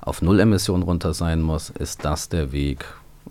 [0.00, 2.84] auf Null Emissionen runter sein muss, ist das der Weg,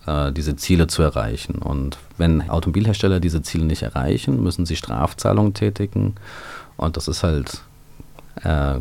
[0.06, 1.56] diese Ziele zu erreichen.
[1.56, 6.16] Und wenn Automobilhersteller diese Ziele nicht erreichen, müssen sie Strafzahlungen tätigen.
[6.78, 7.62] Und das ist halt
[8.44, 8.80] äh,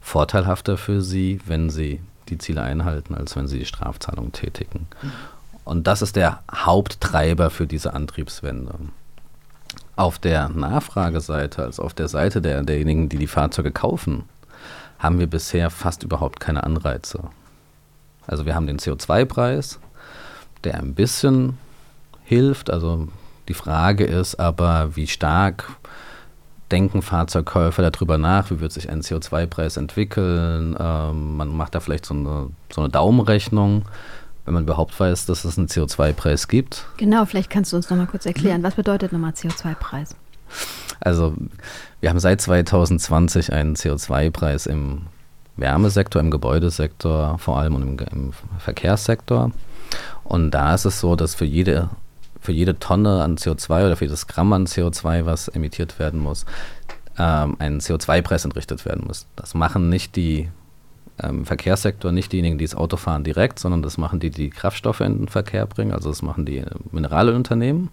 [0.00, 4.86] vorteilhafter für sie, wenn sie die Ziele einhalten, als wenn sie die Strafzahlungen tätigen.
[5.64, 8.74] Und das ist der Haupttreiber für diese Antriebswende.
[9.96, 14.24] Auf der Nachfrageseite, also auf der Seite der, derjenigen, die die Fahrzeuge kaufen,
[14.98, 17.20] haben wir bisher fast überhaupt keine Anreize.
[18.26, 19.78] Also wir haben den CO2-Preis,
[20.64, 21.58] der ein bisschen
[22.24, 22.70] hilft.
[22.70, 23.08] Also
[23.48, 25.68] die Frage ist aber, wie stark
[26.70, 30.76] denken Fahrzeugkäufer darüber nach, wie wird sich ein CO2-Preis entwickeln.
[30.78, 33.84] Ähm, man macht da vielleicht so eine, so eine Daumenrechnung,
[34.44, 36.86] wenn man überhaupt weiß, dass es einen CO2-Preis gibt.
[36.96, 40.16] Genau, vielleicht kannst du uns noch mal kurz erklären, was bedeutet nochmal CO2-Preis?
[41.00, 41.34] Also
[42.00, 45.02] wir haben seit 2020 einen CO2-Preis im
[45.56, 49.52] Wärmesektor, im Gebäudesektor vor allem und im, im Verkehrssektor.
[50.24, 51.88] Und da ist es so, dass für jede
[52.40, 56.46] für jede Tonne an CO2 oder für jedes Gramm an CO2, was emittiert werden muss,
[57.18, 59.26] ähm, ein CO2-Preis entrichtet werden muss.
[59.34, 60.48] Das machen nicht die
[61.20, 65.00] ähm, Verkehrssektor, nicht diejenigen, die das Auto fahren direkt, sondern das machen die, die Kraftstoffe
[65.00, 65.92] in den Verkehr bringen.
[65.92, 67.90] Also das machen die Mineralunternehmen.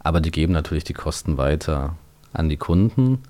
[0.00, 1.96] Aber die geben natürlich die Kosten weiter
[2.32, 3.22] an die Kunden.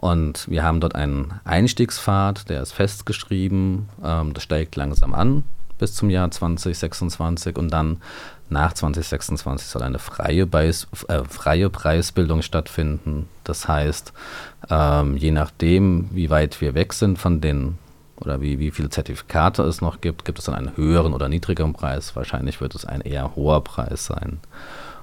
[0.00, 3.86] Und wir haben dort einen Einstiegspfad, der ist festgeschrieben.
[4.02, 5.44] Ähm, das steigt langsam an
[5.76, 8.00] bis zum Jahr 2026 und dann
[8.48, 13.28] nach 2026 soll eine freie, Beis, äh, freie Preisbildung stattfinden.
[13.44, 14.12] Das heißt,
[14.68, 17.78] ähm, je nachdem, wie weit wir weg sind von den
[18.16, 21.72] oder wie, wie viele Zertifikate es noch gibt, gibt es dann einen höheren oder niedrigeren
[21.72, 22.14] Preis.
[22.14, 24.40] Wahrscheinlich wird es ein eher hoher Preis sein.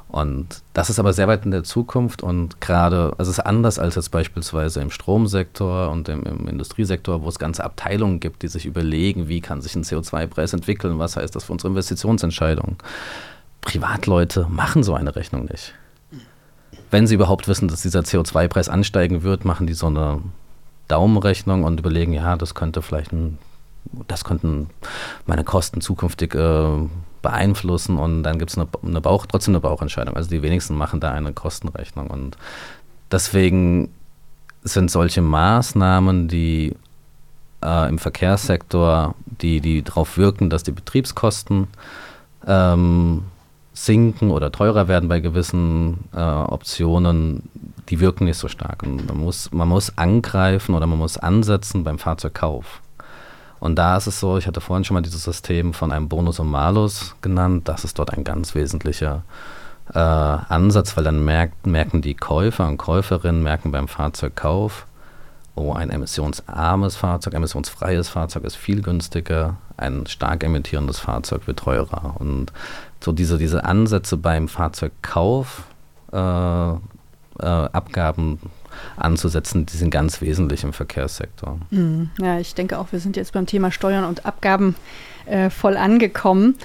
[0.10, 3.78] Und das ist aber sehr weit in der Zukunft und gerade, also es ist anders
[3.78, 8.48] als jetzt beispielsweise im Stromsektor und im, im, Industriesektor, wo es ganze Abteilungen gibt, die
[8.48, 12.78] sich überlegen, wie kann sich ein CO2-Preis entwickeln, was heißt das für unsere Investitionsentscheidungen.
[13.60, 15.74] Privatleute machen so eine Rechnung nicht.
[16.89, 20.22] Wenn sie überhaupt wissen, dass dieser CO2-Preis ansteigen wird, machen die so eine
[20.88, 23.39] Daumenrechnung und überlegen, ja, das könnte vielleicht ein,
[24.08, 24.70] das könnten
[25.26, 26.88] meine Kosten zukünftig äh,
[27.28, 30.16] beeinflussen und dann gibt es eine, eine Bauch, trotzdem eine Bauchentscheidung.
[30.16, 32.38] Also die wenigsten machen da eine Kostenrechnung und
[33.12, 33.90] deswegen
[34.63, 36.74] sind solche Maßnahmen, die
[37.62, 41.68] äh, im Verkehrssektor, die, die darauf wirken, dass die Betriebskosten
[42.46, 43.26] ähm,
[43.74, 47.44] sinken oder teurer werden bei gewissen äh, Optionen,
[47.90, 48.84] die wirken nicht so stark.
[48.84, 52.82] Und man muss, man muss angreifen oder man muss ansetzen beim Fahrzeugkauf.
[53.60, 56.39] Und da ist es so, ich hatte vorhin schon mal dieses System von einem Bonus
[56.39, 59.24] und Malus genannt, das ist dort ein ganz wesentlicher
[59.93, 64.86] äh, Ansatz, weil dann merkt, merken die Käufer und Käuferinnen, merken beim Fahrzeugkauf,
[65.56, 72.15] oh, ein emissionsarmes Fahrzeug, emissionsfreies Fahrzeug ist viel günstiger, ein stark emittierendes Fahrzeug wird teurer.
[72.20, 72.52] Und
[73.04, 75.63] so diese, diese Ansätze beim Fahrzeugkauf,
[76.12, 76.17] äh,
[77.39, 78.39] äh, Abgaben
[78.96, 81.60] anzusetzen, die sind ganz wesentlich im Verkehrssektor.
[81.70, 82.10] Mhm.
[82.20, 84.76] Ja, ich denke auch, wir sind jetzt beim Thema Steuern und Abgaben
[85.26, 86.56] äh, voll angekommen.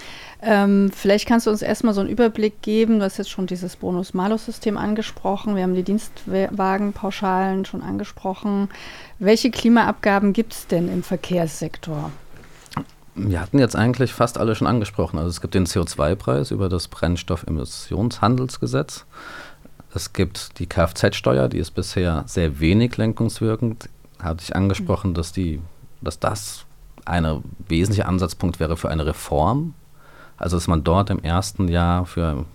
[0.44, 2.98] Ähm, vielleicht kannst du uns erstmal so einen Überblick geben.
[2.98, 5.54] Du hast jetzt schon dieses Bonus-Malus-System angesprochen.
[5.54, 8.68] Wir haben die Dienstwagenpauschalen schon angesprochen.
[9.20, 12.10] Welche Klimaabgaben gibt es denn im Verkehrssektor?
[13.14, 15.18] Wir hatten jetzt eigentlich fast alle schon angesprochen.
[15.18, 19.04] Also es gibt den CO2-Preis über das Brennstoffemissionshandelsgesetz.
[19.94, 23.88] Es gibt die Kfz-Steuer, die ist bisher sehr wenig lenkungswirkend.
[24.18, 25.60] Hatte ich angesprochen, dass, die,
[26.00, 26.64] dass das
[27.04, 29.74] ein wesentlicher Ansatzpunkt wäre für eine Reform.
[30.38, 32.46] Also dass man dort im ersten Jahr für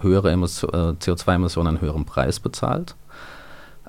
[0.00, 2.94] höhere äh, CO2-Emissionen einen höheren Preis bezahlt.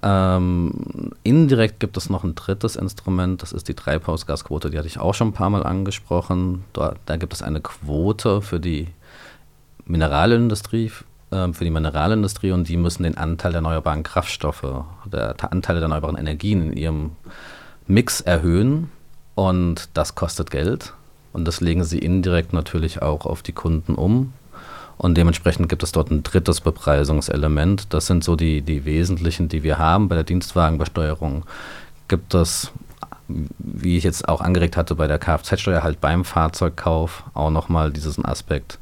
[0.01, 4.99] Ähm, indirekt gibt es noch ein drittes Instrument, das ist die Treibhausgasquote, die hatte ich
[4.99, 6.63] auch schon ein paar Mal angesprochen.
[6.73, 8.89] Dort, da gibt es eine Quote für die
[9.85, 10.91] Mineralindustrie,
[11.29, 16.17] für die Mineralindustrie und die müssen den Anteil der erneuerbaren Kraftstoffe, der Anteil der erneuerbaren
[16.17, 17.11] Energien in ihrem
[17.87, 18.89] Mix erhöhen
[19.33, 20.93] und das kostet Geld
[21.33, 24.31] und das legen sie indirekt natürlich auch auf die Kunden um.
[24.97, 27.93] Und dementsprechend gibt es dort ein drittes Bepreisungselement.
[27.93, 30.07] Das sind so die, die wesentlichen, die wir haben.
[30.07, 31.43] Bei der Dienstwagenbesteuerung
[32.07, 32.71] gibt es,
[33.27, 38.23] wie ich jetzt auch angeregt hatte, bei der Kfz-Steuer halt beim Fahrzeugkauf auch nochmal diesen
[38.23, 38.79] Aspekt.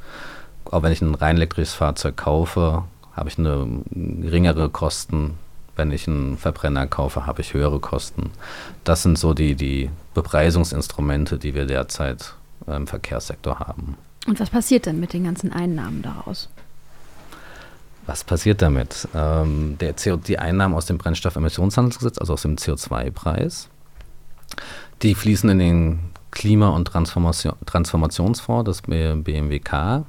[0.73, 2.83] Auch wenn ich ein rein elektrisches Fahrzeug kaufe,
[3.15, 5.38] habe ich eine geringere Kosten.
[5.75, 8.31] Wenn ich einen Verbrenner kaufe, habe ich höhere Kosten.
[8.83, 12.33] Das sind so die, die Bepreisungsinstrumente, die wir derzeit
[12.65, 13.97] im Verkehrssektor haben.
[14.25, 16.49] Und was passiert denn mit den ganzen Einnahmen daraus?
[18.07, 19.07] Was passiert damit?
[19.13, 23.69] Ähm, der CO, die Einnahmen aus dem Brennstoffemissionshandelsgesetz, also aus dem CO2-Preis,
[25.03, 25.99] die fließen in den
[26.32, 30.05] Klima- und Transformation, Transformationsfonds des BMWK.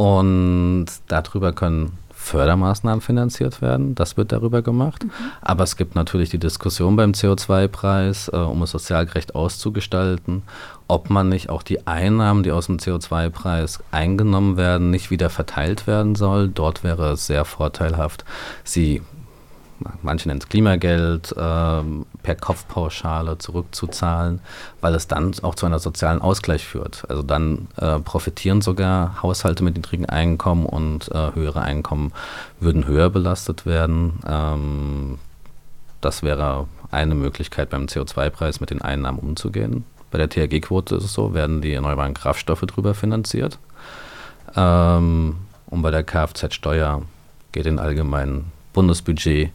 [0.00, 3.94] Und darüber können Fördermaßnahmen finanziert werden.
[3.94, 5.04] Das wird darüber gemacht.
[5.04, 5.10] Mhm.
[5.42, 10.42] Aber es gibt natürlich die Diskussion beim CO2-Preis, äh, um es sozial gerecht auszugestalten,
[10.88, 15.86] ob man nicht auch die Einnahmen, die aus dem CO2-Preis eingenommen werden, nicht wieder verteilt
[15.86, 16.48] werden soll.
[16.48, 18.24] Dort wäre es sehr vorteilhaft,
[18.64, 19.02] sie
[20.02, 24.40] manche nennen es Klimageld, ähm, per Kopfpauschale zurückzuzahlen,
[24.80, 27.04] weil es dann auch zu einer sozialen Ausgleich führt.
[27.08, 32.12] Also dann äh, profitieren sogar Haushalte mit niedrigen Einkommen und äh, höhere Einkommen
[32.60, 34.20] würden höher belastet werden.
[34.26, 35.18] Ähm,
[36.00, 39.84] das wäre eine Möglichkeit beim CO2-Preis mit den Einnahmen umzugehen.
[40.10, 43.58] Bei der THG-Quote ist es so, werden die erneuerbaren Kraftstoffe drüber finanziert.
[44.56, 47.02] Ähm, und bei der Kfz-Steuer
[47.52, 49.52] geht in allgemeinen Bundesbudget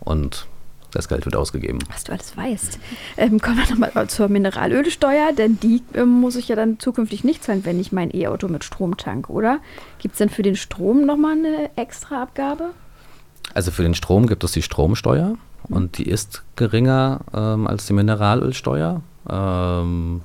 [0.00, 0.46] und
[0.92, 1.78] das Geld wird ausgegeben.
[1.90, 2.78] Was du alles weißt.
[3.16, 7.44] Ähm, kommen wir nochmal zur Mineralölsteuer, denn die ähm, muss ich ja dann zukünftig nicht
[7.44, 9.60] zahlen, wenn ich mein E-Auto mit Strom tanke, oder?
[9.98, 12.70] Gibt es denn für den Strom nochmal eine extra Abgabe?
[13.54, 15.36] Also für den Strom gibt es die Stromsteuer
[15.68, 19.02] und die ist geringer ähm, als die Mineralölsteuer.
[19.28, 20.22] Ähm,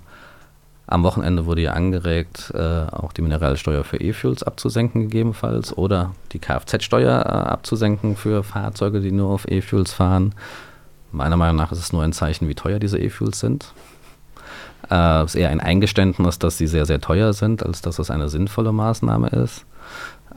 [0.87, 6.39] am Wochenende wurde ja angeregt, äh, auch die Mineralsteuer für E-Fuels abzusenken, gegebenenfalls, oder die
[6.39, 10.35] Kfz-Steuer äh, abzusenken für Fahrzeuge, die nur auf E-Fuels fahren.
[11.11, 13.73] Meiner Meinung nach ist es nur ein Zeichen, wie teuer diese E-Fuels sind.
[14.91, 18.11] Äh, es ist eher ein Eingeständnis, dass sie sehr, sehr teuer sind, als dass es
[18.11, 19.65] eine sinnvolle Maßnahme ist.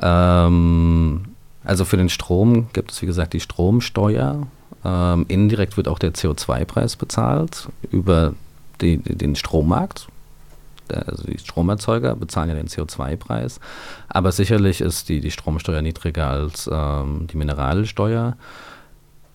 [0.00, 1.26] Ähm,
[1.62, 4.46] also für den Strom gibt es, wie gesagt, die Stromsteuer.
[4.82, 8.32] Ähm, indirekt wird auch der CO2-Preis bezahlt über
[8.80, 10.08] die, den Strommarkt
[10.94, 13.60] also die Stromerzeuger bezahlen ja den CO2-Preis,
[14.08, 18.36] aber sicherlich ist die, die Stromsteuer niedriger als ähm, die Mineralsteuer,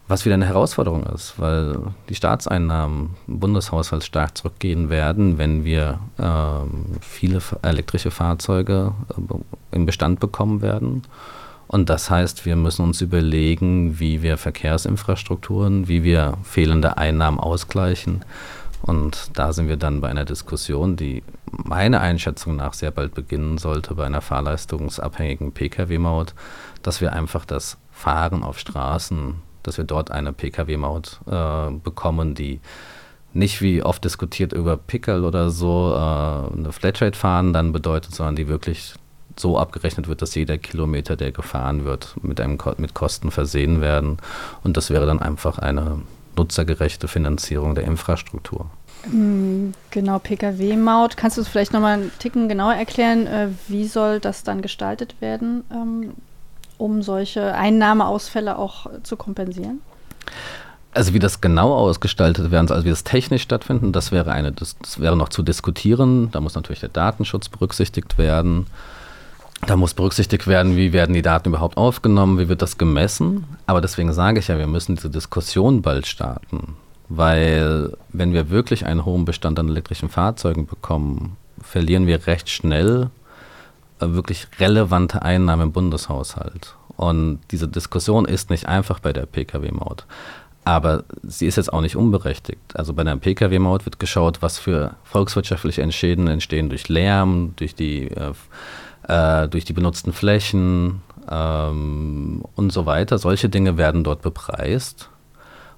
[0.07, 1.77] was wieder eine Herausforderung ist, weil
[2.09, 9.85] die Staatseinnahmen im Bundeshaushalt stark zurückgehen werden, wenn wir ähm, viele elektrische Fahrzeuge äh, im
[9.85, 11.03] Bestand bekommen werden.
[11.67, 18.23] Und das heißt, wir müssen uns überlegen, wie wir Verkehrsinfrastrukturen, wie wir fehlende Einnahmen ausgleichen.
[18.83, 21.23] Und da sind wir dann bei einer Diskussion, die
[21.63, 26.33] meiner Einschätzung nach sehr bald beginnen sollte bei einer fahrleistungsabhängigen Pkw-Maut,
[26.81, 32.59] dass wir einfach das Fahren auf Straßen, dass wir dort eine Pkw-Maut äh, bekommen, die
[33.33, 38.35] nicht wie oft diskutiert über Pickel oder so äh, eine Flatrate fahren dann bedeutet, sondern
[38.35, 38.93] die wirklich
[39.35, 44.17] so abgerechnet wird, dass jeder Kilometer, der gefahren wird, mit, einem, mit Kosten versehen werden.
[44.63, 46.01] Und das wäre dann einfach eine
[46.35, 48.69] nutzergerechte Finanzierung der Infrastruktur.
[49.05, 51.17] Mm, genau, Pkw-Maut.
[51.17, 53.27] Kannst du es vielleicht nochmal einen Ticken genauer erklären?
[53.27, 56.13] Äh, wie soll das dann gestaltet werden, ähm,
[56.77, 59.81] um solche Einnahmeausfälle auch zu kompensieren?
[60.93, 64.51] Also wie das genau ausgestaltet werden soll, also wie das technisch stattfinden, das wäre eine,
[64.51, 66.29] das, das wäre noch zu diskutieren.
[66.31, 68.67] Da muss natürlich der Datenschutz berücksichtigt werden.
[69.65, 73.45] Da muss berücksichtigt werden, wie werden die Daten überhaupt aufgenommen, wie wird das gemessen.
[73.65, 76.75] Aber deswegen sage ich ja, wir müssen diese Diskussion bald starten.
[77.15, 83.09] Weil wenn wir wirklich einen hohen Bestand an elektrischen Fahrzeugen bekommen, verlieren wir recht schnell
[83.99, 86.75] äh, wirklich relevante Einnahmen im Bundeshaushalt.
[86.95, 90.05] Und diese Diskussion ist nicht einfach bei der Pkw-Maut.
[90.65, 92.61] Aber sie ist jetzt auch nicht unberechtigt.
[92.73, 98.07] Also bei der Pkw-Maut wird geschaut, was für volkswirtschaftliche Entschäden entstehen durch Lärm, durch die
[98.07, 98.31] äh,
[99.07, 103.17] äh, durch die benutzten Flächen ähm, und so weiter.
[103.17, 105.09] Solche Dinge werden dort bepreist.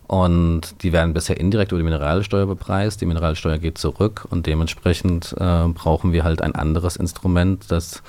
[0.08, 3.01] Und die werden bisher indirekt über die Mineralsteuer bepreist.
[3.01, 8.03] Die Mineralsteuer geht zurück und dementsprechend äh, brauchen wir halt ein anderes Instrument, das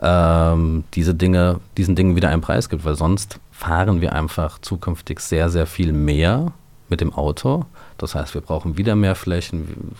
[0.00, 5.20] ähm, diese Dinge, diesen Dingen wieder einen Preis gibt, weil sonst fahren wir einfach zukünftig
[5.20, 6.52] sehr, sehr viel mehr
[6.88, 7.66] mit dem Auto
[7.98, 9.94] das heißt, wir brauchen wieder mehr Flächen,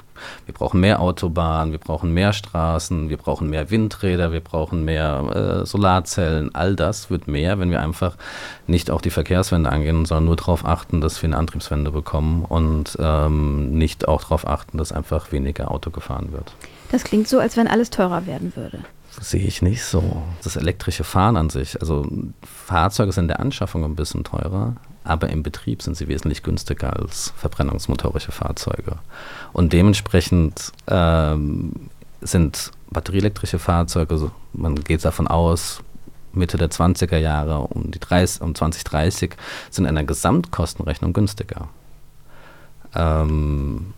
[0.46, 5.62] wir brauchen mehr Autobahnen, wir brauchen mehr Straßen, wir brauchen mehr Windräder, wir brauchen mehr
[5.62, 6.54] äh, Solarzellen.
[6.54, 8.16] All das wird mehr, wenn wir einfach
[8.66, 12.96] nicht auch die Verkehrswende angehen, sondern nur darauf achten, dass wir eine Antriebswende bekommen und
[13.00, 16.52] ähm, nicht auch darauf achten, dass einfach weniger Auto gefahren wird.
[16.90, 18.80] Das klingt so, als wenn alles teurer werden würde.
[19.20, 20.22] Sehe ich nicht so.
[20.42, 22.06] Das elektrische Fahren an sich, also
[22.42, 24.74] Fahrzeuge sind in der Anschaffung ein bisschen teurer,
[25.04, 28.98] aber im Betrieb sind sie wesentlich günstiger als verbrennungsmotorische Fahrzeuge.
[29.52, 31.90] Und dementsprechend ähm,
[32.20, 35.82] sind batterieelektrische Fahrzeuge, man geht davon aus,
[36.32, 39.34] Mitte der 20er Jahre, um, die 30, um 2030,
[39.70, 41.68] sind in einer Gesamtkostenrechnung günstiger.
[42.94, 43.92] Ähm,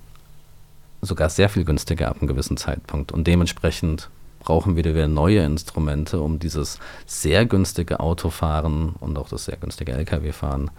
[1.01, 3.13] sogar sehr viel günstiger ab einem gewissen Zeitpunkt.
[3.13, 4.09] Und dementsprechend
[4.45, 9.93] brauchen wir wieder neue Instrumente, um dieses sehr günstige Autofahren und auch das sehr günstige
[9.93, 10.71] Lkw-Fahren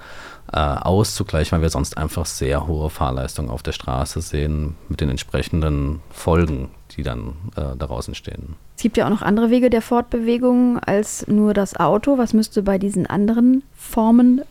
[0.54, 5.10] äh, auszugleichen, weil wir sonst einfach sehr hohe Fahrleistungen auf der Straße sehen mit den
[5.10, 8.56] entsprechenden Folgen, die dann äh, daraus entstehen.
[8.78, 12.18] Es gibt ja auch noch andere Wege der Fortbewegung als nur das Auto.
[12.18, 14.42] Was müsste bei diesen anderen Formen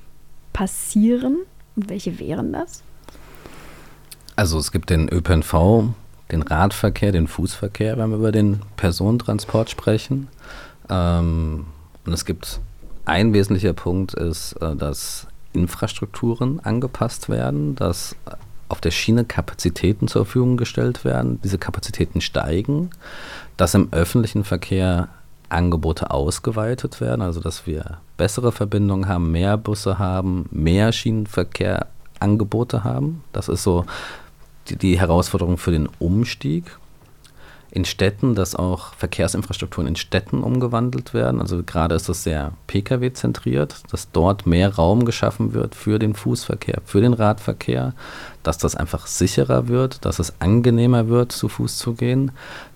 [0.53, 1.39] passieren?
[1.77, 2.83] Und welche wären das?
[4.37, 5.95] Also es gibt den ÖPNV,
[6.31, 10.29] den Radverkehr, den Fußverkehr, wenn wir über den Personentransport sprechen.
[10.89, 11.67] Ähm,
[12.07, 12.61] und es gibt
[13.05, 18.17] ein wesentlicher Punkt ist, äh, dass Infrastrukturen angepasst werden, dass
[18.69, 22.91] auf der Schiene Kapazitäten zur Verfügung gestellt werden, diese Kapazitäten steigen,
[23.57, 25.09] dass im öffentlichen Verkehr
[25.49, 33.23] Angebote ausgeweitet werden, also dass wir bessere Verbindungen haben, mehr Busse haben, mehr Schienenverkehrangebote haben.
[33.33, 33.85] Das ist so
[34.69, 36.65] die, die Herausforderung für den Umstieg
[37.75, 41.41] in Städten, dass auch Verkehrsinfrastrukturen in Städten umgewandelt werden.
[41.41, 46.83] Also gerade ist das sehr Pkw-zentriert, dass dort mehr Raum geschaffen wird für den Fußverkehr,
[46.85, 47.93] für den Radverkehr,
[48.45, 52.31] dass das einfach sicherer wird, dass es angenehmer wird, zu Fuß zu gehen.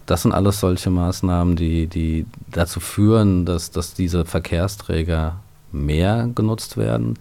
[0.07, 5.37] Das sind alles solche Maßnahmen, die, die dazu führen, dass, dass diese Verkehrsträger
[5.71, 7.19] mehr genutzt werden.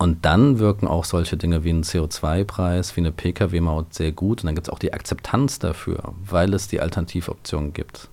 [0.00, 4.40] Und dann wirken auch solche Dinge wie ein CO2-Preis, wie eine Pkw-Maut sehr gut.
[4.40, 8.08] Und dann gibt es auch die Akzeptanz dafür, weil es die Alternativoption gibt.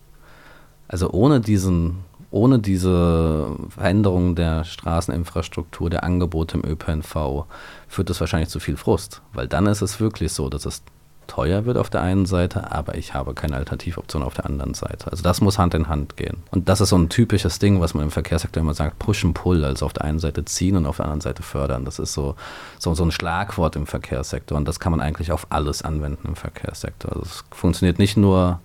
[0.90, 7.46] Also ohne diesen, ohne diese Veränderung der Straßeninfrastruktur, der Angebote im ÖPNV,
[7.88, 9.22] führt das wahrscheinlich zu viel Frust.
[9.32, 10.84] Weil dann ist es wirklich so, dass es
[11.28, 15.12] teuer wird auf der einen Seite, aber ich habe keine Alternativoption auf der anderen Seite.
[15.12, 16.38] Also das muss Hand in Hand gehen.
[16.52, 19.34] Und das ist so ein typisches Ding, was man im Verkehrssektor immer sagt, Push and
[19.34, 21.86] Pull, also auf der einen Seite ziehen und auf der anderen Seite fördern.
[21.86, 22.36] Das ist so,
[22.80, 26.36] so, so ein Schlagwort im Verkehrssektor und das kann man eigentlich auf alles anwenden im
[26.36, 27.12] Verkehrssektor.
[27.12, 28.60] Also es funktioniert nicht nur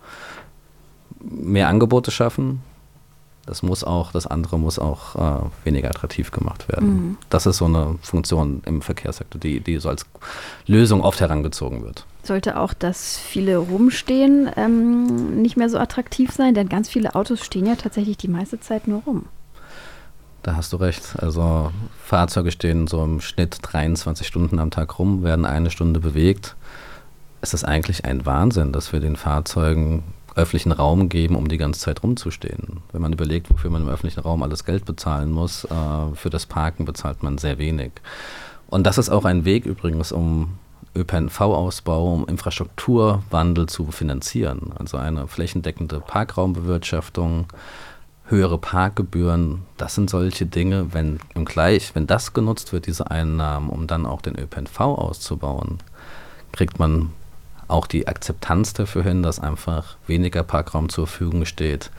[1.21, 2.63] mehr Angebote schaffen,
[3.47, 6.89] das muss auch, das andere muss auch äh, weniger attraktiv gemacht werden.
[6.89, 7.19] Mhm.
[7.29, 10.07] Das ist so eine Funktion im Verkehrssektor, die, die so als
[10.67, 12.07] Lösung oft herangezogen wird.
[12.23, 17.45] Sollte auch das viele rumstehen ähm, nicht mehr so attraktiv sein, denn ganz viele Autos
[17.45, 19.25] stehen ja tatsächlich die meiste Zeit nur rum.
[20.45, 21.17] Da hast du recht.
[21.19, 21.73] Also
[22.05, 26.57] Fahrzeuge stehen so im Schnitt 23 Stunden am Tag rum, werden eine Stunde bewegt.
[27.41, 30.05] Es ist eigentlich ein Wahnsinn, dass wir den Fahrzeugen
[30.35, 32.83] öffentlichen Raum geben, um die ganze Zeit rumzustehen.
[32.93, 36.47] Wenn man überlegt, wofür man im öffentlichen Raum alles Geld bezahlen muss, äh, für das
[36.47, 37.93] Parken bezahlt man sehr wenig.
[38.69, 40.59] Und das ist auch ein Weg übrigens, um
[40.95, 44.73] ÖPNV-Ausbau, um Infrastrukturwandel zu finanzieren.
[44.79, 47.47] Also eine flächendeckende Parkraumbewirtschaftung,
[48.27, 53.69] höhere Parkgebühren, das sind solche Dinge, wenn im Gleich, wenn das genutzt wird, diese Einnahmen,
[53.69, 55.79] um dann auch den ÖPNV auszubauen,
[56.53, 57.11] kriegt man
[57.73, 61.91] auch die Akzeptanz dafür hin, dass einfach weniger Parkraum zur Verfügung steht,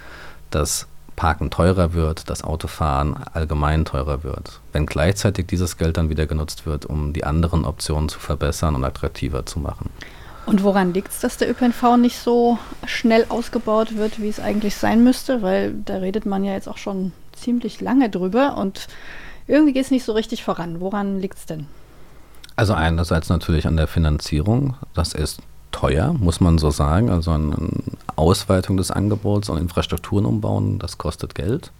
[0.52, 4.62] dass Parken teurer wird, dass Autofahren allgemein teurer wird.
[4.72, 8.84] Wenn gleichzeitig dieses Geld dann wieder genutzt wird, um die anderen Optionen zu verbessern und
[8.84, 9.90] attraktiver zu machen.
[10.46, 14.76] Und woran liegt es, dass der ÖPNV nicht so schnell ausgebaut wird, wie es eigentlich
[14.76, 15.42] sein müsste?
[15.42, 18.88] Weil da redet man ja jetzt auch schon ziemlich lange drüber und
[19.48, 20.80] irgendwie geht es nicht so richtig voran.
[20.80, 21.68] Woran liegt es denn?
[22.56, 24.76] Also einerseits natürlich an der Finanzierung.
[24.94, 25.42] Das ist
[25.74, 27.10] teuer, muss man so sagen.
[27.10, 27.56] Also eine
[28.16, 31.72] Ausweitung des Angebots und Infrastrukturen umbauen, das kostet Geld.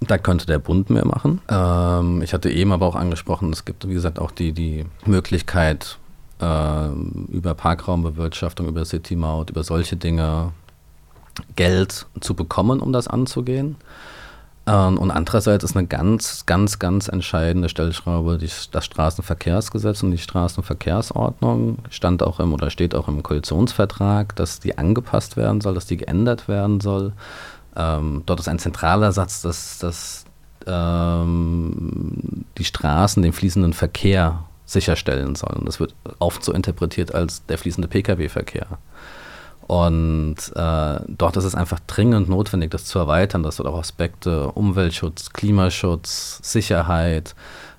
[0.00, 1.40] Da könnte der Bund mehr machen.
[1.48, 5.98] Ähm, ich hatte eben aber auch angesprochen, es gibt, wie gesagt, auch die, die Möglichkeit,
[6.40, 6.88] äh,
[7.28, 10.52] über Parkraumbewirtschaftung, über City-Maut, über solche Dinge
[11.56, 13.76] Geld zu bekommen, um das anzugehen.
[14.66, 20.18] Ähm, und andererseits ist eine ganz, ganz, ganz entscheidende Stellschraube die, das Straßenverkehrsgesetz und die
[20.18, 21.78] Straßenverkehrsordnung.
[21.90, 25.98] Stand auch im oder steht auch im Koalitionsvertrag, dass die angepasst werden soll, dass die
[25.98, 27.12] geändert werden soll.
[27.76, 30.24] Ähm, dort ist ein zentraler Satz, dass, dass
[30.66, 35.62] ähm, die Straßen den fließenden Verkehr sicherstellen sollen.
[35.66, 38.78] Das wird oft so interpretiert als der fließende Pkw-Verkehr.
[39.66, 44.52] Und äh, dort ist es einfach dringend notwendig, das zu erweitern, dass dort auch Aspekte
[44.52, 47.34] Umweltschutz, Klimaschutz, Sicherheit,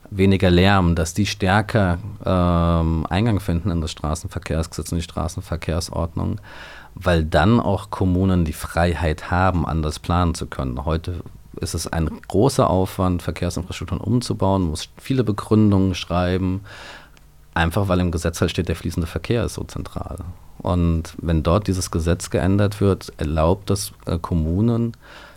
[0.10, 6.42] weniger Lärm, dass die stärker ähm, Eingang finden in das Straßenverkehrsgesetz und die Straßenverkehrsordnung,
[6.96, 10.86] weil dann auch Kommunen die Freiheit haben, anders planen zu können.
[10.86, 11.22] Heute
[11.62, 16.62] ist es ein großer Aufwand, Verkehrsinfrastrukturen umzubauen, muss viele Begründungen schreiben,
[17.54, 20.18] einfach weil im Gesetz halt steht, der fließende Verkehr ist so zentral.
[20.66, 24.94] Und wenn dort dieses Gesetz geändert wird, erlaubt das äh, Kommunen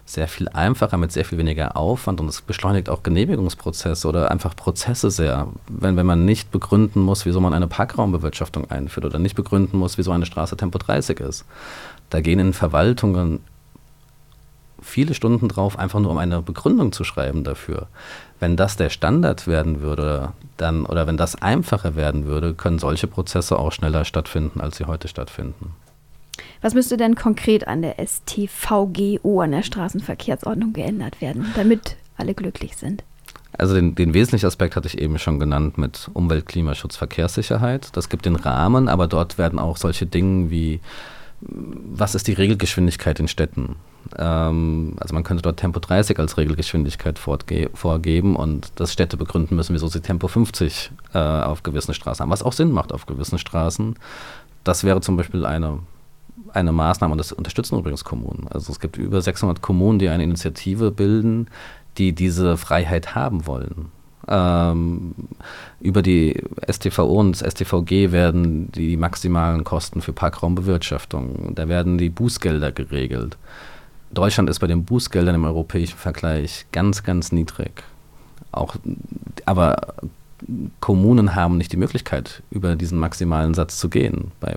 [0.06, 4.56] sehr viel einfacher, mit sehr viel weniger Aufwand und es beschleunigt auch Genehmigungsprozesse oder einfach
[4.56, 5.48] Prozesse sehr.
[5.68, 9.98] Wenn, wenn man nicht begründen muss, wieso man eine Parkraumbewirtschaftung einführt oder nicht begründen muss,
[9.98, 11.44] wieso eine Straße Tempo 30 ist.
[12.08, 13.40] Da gehen in Verwaltungen
[14.80, 17.88] viele Stunden drauf, einfach nur um eine Begründung zu schreiben dafür.
[18.40, 23.06] Wenn das der Standard werden würde, dann, oder wenn das einfacher werden würde, können solche
[23.06, 25.74] Prozesse auch schneller stattfinden, als sie heute stattfinden.
[26.60, 32.76] Was müsste denn konkret an der STVGO, an der Straßenverkehrsordnung, geändert werden, damit alle glücklich
[32.76, 33.02] sind?
[33.56, 37.88] Also den, den, wesentlichen Aspekt hatte ich eben schon genannt mit Umwelt, Klimaschutz, Verkehrssicherheit.
[37.96, 40.80] Das gibt den Rahmen, aber dort werden auch solche Dinge wie,
[41.40, 43.76] was ist die Regelgeschwindigkeit in Städten?
[44.16, 49.74] Ähm, also man könnte dort Tempo 30 als Regelgeschwindigkeit vorgeben und das Städte begründen müssen,
[49.74, 53.38] wieso sie Tempo 50 äh, auf gewissen Straßen haben, was auch Sinn macht auf gewissen
[53.38, 53.96] Straßen.
[54.64, 55.78] Das wäre zum Beispiel eine,
[56.52, 58.48] eine Maßnahme und das unterstützen übrigens Kommunen.
[58.48, 61.48] Also es gibt über 600 Kommunen, die eine Initiative bilden,
[61.98, 63.92] die diese Freiheit haben wollen.
[64.28, 65.14] Ähm,
[65.80, 72.10] über die STVO und das STVG werden die maximalen Kosten für Parkraumbewirtschaftung, da werden die
[72.10, 73.38] Bußgelder geregelt.
[74.10, 77.82] Deutschland ist bei den Bußgeldern im europäischen Vergleich ganz, ganz niedrig.
[78.52, 78.76] Auch,
[79.44, 79.94] aber
[80.80, 84.56] Kommunen haben nicht die Möglichkeit, über diesen maximalen Satz zu gehen, bei,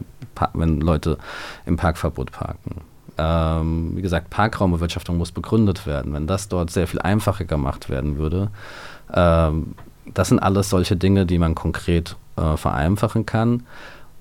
[0.54, 1.18] wenn Leute
[1.66, 2.82] im Parkverbot parken.
[3.18, 6.14] Ähm, wie gesagt, Parkraumbewirtschaftung muss begründet werden.
[6.14, 8.50] Wenn das dort sehr viel einfacher gemacht werden würde,
[9.12, 13.64] das sind alles solche Dinge, die man konkret äh, vereinfachen kann.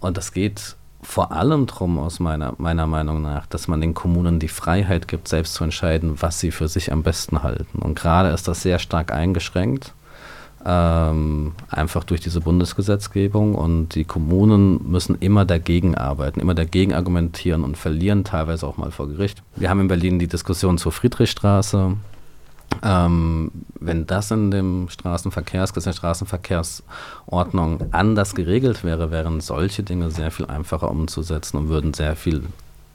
[0.01, 4.38] Und das geht vor allem darum, aus meiner, meiner Meinung nach, dass man den Kommunen
[4.38, 7.78] die Freiheit gibt, selbst zu entscheiden, was sie für sich am besten halten.
[7.80, 9.95] Und gerade ist das sehr stark eingeschränkt,
[10.64, 13.55] ähm, einfach durch diese Bundesgesetzgebung.
[13.55, 18.91] Und die Kommunen müssen immer dagegen arbeiten, immer dagegen argumentieren und verlieren teilweise auch mal
[18.91, 19.43] vor Gericht.
[19.57, 21.97] Wir haben in Berlin die Diskussion zur Friedrichstraße.
[22.83, 30.31] Ähm, wenn das in dem Straßenverkehrsgesetz, der Straßenverkehrsordnung anders geregelt wäre, wären solche Dinge sehr
[30.31, 32.43] viel einfacher umzusetzen und würden sehr viel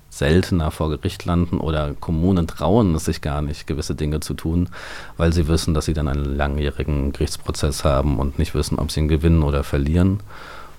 [0.09, 4.69] seltener vor Gericht landen oder Kommunen trauen es sich gar nicht, gewisse Dinge zu tun,
[5.17, 9.01] weil sie wissen, dass sie dann einen langjährigen Gerichtsprozess haben und nicht wissen, ob sie
[9.01, 10.21] ihn gewinnen oder verlieren.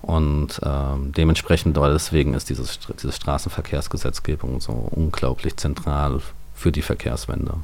[0.01, 6.21] Und ähm, dementsprechend, deswegen ist dieses, diese Straßenverkehrsgesetzgebung so unglaublich zentral
[6.55, 7.55] für die Verkehrswende.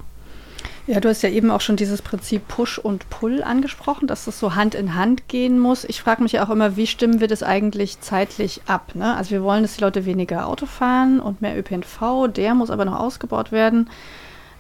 [0.89, 4.41] Ja, du hast ja eben auch schon dieses Prinzip Push und Pull angesprochen, dass das
[4.41, 5.85] so Hand in Hand gehen muss.
[5.85, 8.95] Ich frage mich ja auch immer, wie stimmen wir das eigentlich zeitlich ab?
[8.95, 9.16] Ne?
[9.16, 12.85] Also wir wollen, dass die Leute weniger Auto fahren und mehr ÖPNV, der muss aber
[12.85, 13.91] noch ausgebaut werden.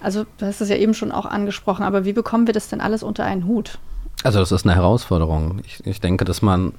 [0.00, 2.80] Also du hast das ja eben schon auch angesprochen, aber wie bekommen wir das denn
[2.80, 3.78] alles unter einen Hut?
[4.22, 5.60] Also das ist eine Herausforderung.
[5.64, 6.72] Ich, ich denke, dass man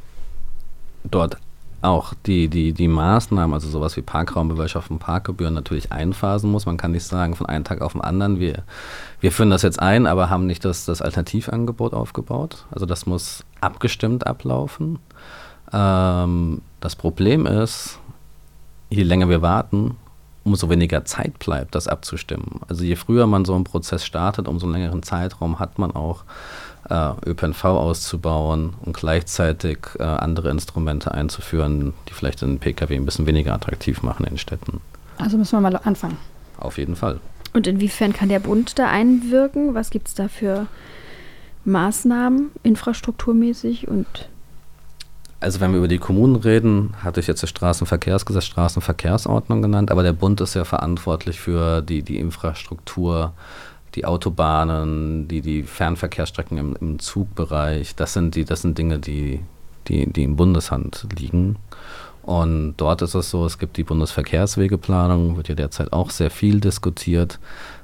[1.03, 1.37] dort
[1.83, 6.65] auch die, die, die Maßnahmen, also sowas wie Parkraumbewirtschaftung, Parkgebühren natürlich einphasen muss.
[6.65, 8.63] Man kann nicht sagen von einem Tag auf den anderen, wir,
[9.19, 12.65] wir führen das jetzt ein, aber haben nicht das, das Alternativangebot aufgebaut.
[12.71, 14.99] Also das muss abgestimmt ablaufen.
[15.71, 17.99] Ähm, das Problem ist,
[18.89, 19.97] je länger wir warten,
[20.43, 22.61] umso weniger Zeit bleibt, das abzustimmen.
[22.67, 26.23] Also je früher man so einen Prozess startet, umso längeren Zeitraum hat man auch
[26.89, 33.53] ÖPNV auszubauen und gleichzeitig äh, andere Instrumente einzuführen, die vielleicht den Pkw ein bisschen weniger
[33.53, 34.81] attraktiv machen in Städten.
[35.17, 36.17] Also müssen wir mal anfangen.
[36.57, 37.19] Auf jeden Fall.
[37.53, 39.75] Und inwiefern kann der Bund da einwirken?
[39.75, 40.67] Was gibt es da für
[41.65, 44.29] Maßnahmen infrastrukturmäßig und
[45.39, 50.01] also wenn wir über die Kommunen reden, hatte ich jetzt das Straßenverkehrsgesetz, Straßenverkehrsordnung genannt, aber
[50.01, 53.33] der Bund ist ja verantwortlich für die, die Infrastruktur
[53.95, 59.41] die Autobahnen, die, die Fernverkehrsstrecken im, im Zugbereich, das sind, die, das sind Dinge, die,
[59.87, 61.57] die, die in Bundeshand liegen.
[62.23, 66.61] Und dort ist es so, es gibt die Bundesverkehrswegeplanung, wird ja derzeit auch sehr viel
[66.61, 67.37] diskutiert.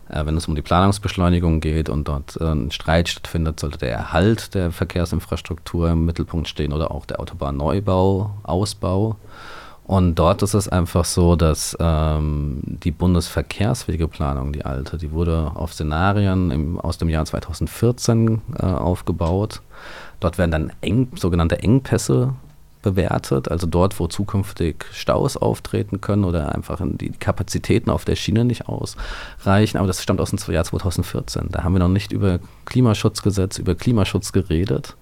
[0.10, 3.92] Äh, wenn es um die Planungsbeschleunigung geht und dort äh, ein Streit stattfindet, sollte der
[3.92, 9.18] Erhalt der Verkehrsinfrastruktur im Mittelpunkt stehen oder auch der Autobahnneubau, Ausbau.
[9.90, 15.74] Und dort ist es einfach so, dass ähm, die Bundesverkehrswegeplanung, die alte, die wurde auf
[15.74, 19.64] Szenarien im, aus dem Jahr 2014 äh, aufgebaut.
[20.20, 22.36] Dort werden dann eng, sogenannte Engpässe
[22.84, 28.46] bewertet, also dort, wo zukünftig Staus auftreten können oder einfach die Kapazitäten auf der Schiene
[28.46, 29.80] nicht ausreichen.
[29.80, 31.48] Aber das stammt aus dem Jahr 2014.
[31.50, 34.96] Da haben wir noch nicht über Klimaschutzgesetz, über Klimaschutz geredet.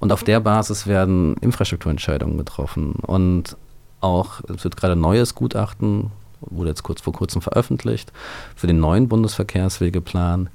[0.00, 2.94] Und auf der Basis werden Infrastrukturentscheidungen getroffen.
[2.94, 3.58] Und
[4.02, 8.12] auch, es wird gerade ein neues Gutachten, wurde jetzt kurz vor kurzem veröffentlicht,
[8.56, 10.50] für den neuen Bundesverkehrswegeplan.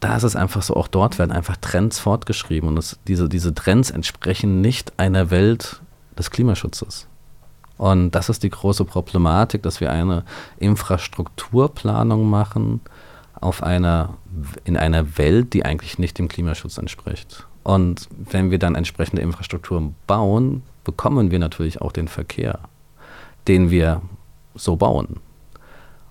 [0.00, 3.54] Da ist es einfach so, auch dort werden einfach Trends fortgeschrieben und es, diese, diese
[3.54, 5.80] Trends entsprechen nicht einer Welt
[6.18, 7.06] des Klimaschutzes.
[7.76, 10.24] Und das ist die große Problematik, dass wir eine
[10.58, 12.80] Infrastrukturplanung machen
[13.40, 14.14] auf einer,
[14.64, 17.46] in einer Welt, die eigentlich nicht dem Klimaschutz entspricht.
[17.64, 22.60] Und wenn wir dann entsprechende Infrastrukturen bauen, bekommen wir natürlich auch den Verkehr,
[23.48, 24.02] den wir
[24.54, 25.20] so bauen.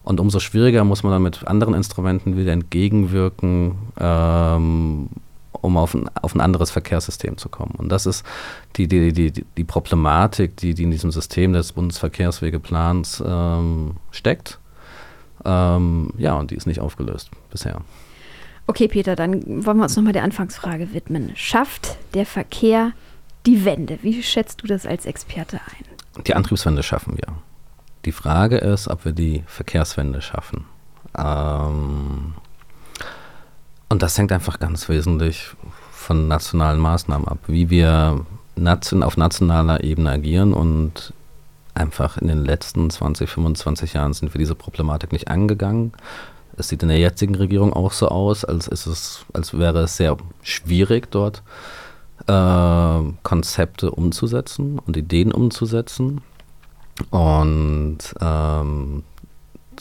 [0.03, 5.09] Und umso schwieriger muss man dann mit anderen Instrumenten wieder entgegenwirken, ähm,
[5.53, 7.75] um auf ein, auf ein anderes Verkehrssystem zu kommen.
[7.77, 8.25] Und das ist
[8.75, 14.59] die, die, die, die Problematik, die, die in diesem System des Bundesverkehrswegeplans ähm, steckt.
[15.45, 17.79] Ähm, ja, und die ist nicht aufgelöst bisher.
[18.67, 21.31] Okay, Peter, dann wollen wir uns nochmal der Anfangsfrage widmen.
[21.35, 22.91] Schafft der Verkehr
[23.45, 23.99] die Wende?
[24.01, 26.23] Wie schätzt du das als Experte ein?
[26.23, 27.33] Die Antriebswende schaffen wir.
[28.05, 30.65] Die Frage ist, ob wir die Verkehrswende schaffen.
[31.17, 32.33] Ähm,
[33.89, 35.51] und das hängt einfach ganz wesentlich
[35.91, 38.25] von nationalen Maßnahmen ab, wie wir
[38.55, 41.13] nation auf nationaler Ebene agieren und
[41.73, 45.93] einfach in den letzten 20, 25 Jahren sind wir diese Problematik nicht angegangen.
[46.55, 49.97] Es sieht in der jetzigen Regierung auch so aus, als, ist es, als wäre es
[49.97, 51.41] sehr schwierig, dort
[52.27, 56.21] äh, Konzepte umzusetzen und Ideen umzusetzen.
[57.09, 59.03] Und ähm,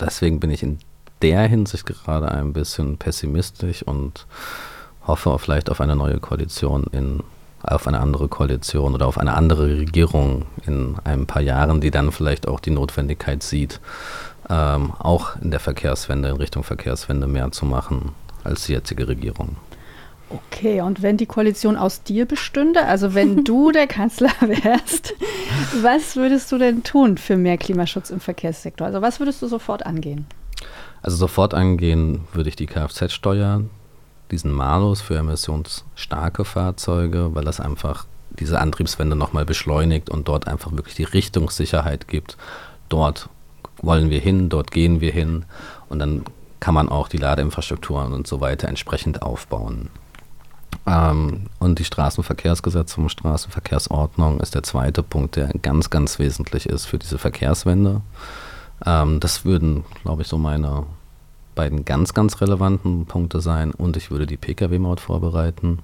[0.00, 0.78] deswegen bin ich in
[1.20, 4.26] der Hinsicht gerade ein bisschen pessimistisch und
[5.06, 7.22] hoffe vielleicht auf eine neue Koalition in
[7.64, 12.10] auf eine andere Koalition oder auf eine andere Regierung in ein paar Jahren, die dann
[12.10, 13.80] vielleicht auch die Notwendigkeit sieht,
[14.50, 18.10] ähm, auch in der Verkehrswende, in Richtung Verkehrswende mehr zu machen
[18.42, 19.56] als die jetzige Regierung.
[20.34, 25.14] Okay, und wenn die Koalition aus dir bestünde, also wenn du der Kanzler wärst,
[25.82, 28.86] was würdest du denn tun für mehr Klimaschutz im Verkehrssektor?
[28.86, 30.26] Also was würdest du sofort angehen?
[31.02, 33.62] Also sofort angehen würde ich die Kfz-Steuer,
[34.30, 40.72] diesen Malus für emissionsstarke Fahrzeuge, weil das einfach diese Antriebswende nochmal beschleunigt und dort einfach
[40.72, 42.36] wirklich die Richtungssicherheit gibt.
[42.88, 43.28] Dort
[43.82, 45.44] wollen wir hin, dort gehen wir hin
[45.88, 46.24] und dann
[46.60, 49.90] kann man auch die Ladeinfrastrukturen und so weiter entsprechend aufbauen.
[50.86, 56.98] Ähm, und die Straßenverkehrsgesetzung, Straßenverkehrsordnung ist der zweite Punkt, der ganz, ganz wesentlich ist für
[56.98, 58.00] diese Verkehrswende.
[58.84, 60.84] Ähm, das würden, glaube ich, so meine
[61.54, 63.72] beiden ganz, ganz relevanten Punkte sein.
[63.72, 65.80] Und ich würde die Pkw-Maut vorbereiten.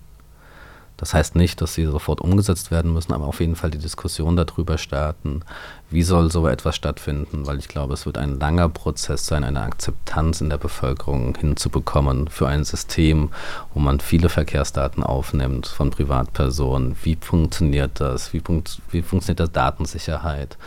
[0.98, 4.36] Das heißt nicht, dass sie sofort umgesetzt werden müssen, aber auf jeden Fall die Diskussion
[4.36, 5.42] darüber starten,
[5.90, 9.60] wie soll so etwas stattfinden, weil ich glaube, es wird ein langer Prozess sein, eine
[9.62, 13.30] Akzeptanz in der Bevölkerung hinzubekommen für ein System,
[13.72, 16.96] wo man viele Verkehrsdaten aufnimmt von Privatpersonen.
[17.04, 18.32] Wie funktioniert das?
[18.32, 20.58] Wie, funkt, wie funktioniert das Datensicherheit?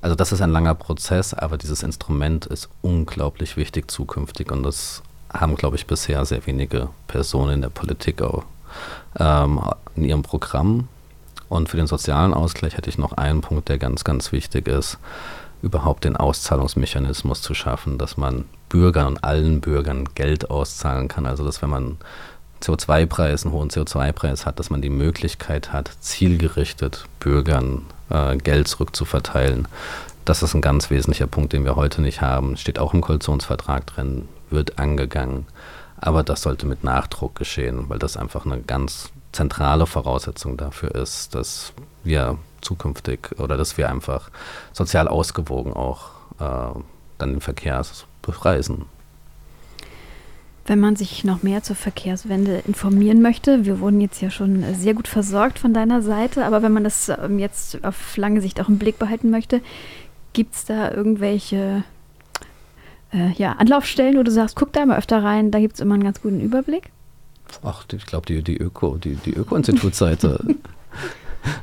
[0.00, 5.02] Also das ist ein langer Prozess, aber dieses Instrument ist unglaublich wichtig zukünftig und das
[5.30, 8.44] haben, glaube ich, bisher sehr wenige Personen in der Politik auch
[9.18, 9.60] ähm,
[9.96, 10.88] in ihrem Programm.
[11.48, 14.98] Und für den sozialen Ausgleich hätte ich noch einen Punkt, der ganz, ganz wichtig ist,
[15.62, 21.26] überhaupt den Auszahlungsmechanismus zu schaffen, dass man Bürgern und allen Bürgern Geld auszahlen kann.
[21.26, 21.96] Also dass wenn man
[22.60, 29.68] CO2-Preis, einen hohen CO2-Preis hat, dass man die Möglichkeit hat, zielgerichtet Bürgern äh, Geld zurückzuverteilen.
[30.24, 32.56] Das ist ein ganz wesentlicher Punkt, den wir heute nicht haben.
[32.56, 35.46] Steht auch im Koalitionsvertrag drin, wird angegangen.
[36.04, 41.34] Aber das sollte mit Nachdruck geschehen, weil das einfach eine ganz zentrale Voraussetzung dafür ist,
[41.34, 44.28] dass wir zukünftig oder dass wir einfach
[44.74, 46.78] sozial ausgewogen auch äh,
[47.16, 47.82] dann den Verkehr
[48.20, 48.84] bepreisen.
[50.66, 54.92] Wenn man sich noch mehr zur Verkehrswende informieren möchte, wir wurden jetzt ja schon sehr
[54.92, 58.68] gut versorgt von deiner Seite, aber wenn man das ähm, jetzt auf lange Sicht auch
[58.68, 59.62] im Blick behalten möchte,
[60.34, 61.82] gibt es da irgendwelche
[63.14, 65.94] äh, ja, Anlaufstellen, wo du sagst, guck da mal öfter rein, da gibt es immer
[65.94, 66.90] einen ganz guten Überblick?
[67.62, 70.44] Ach, ich glaube, die, die Öko, die, die Öko-Institutsseite.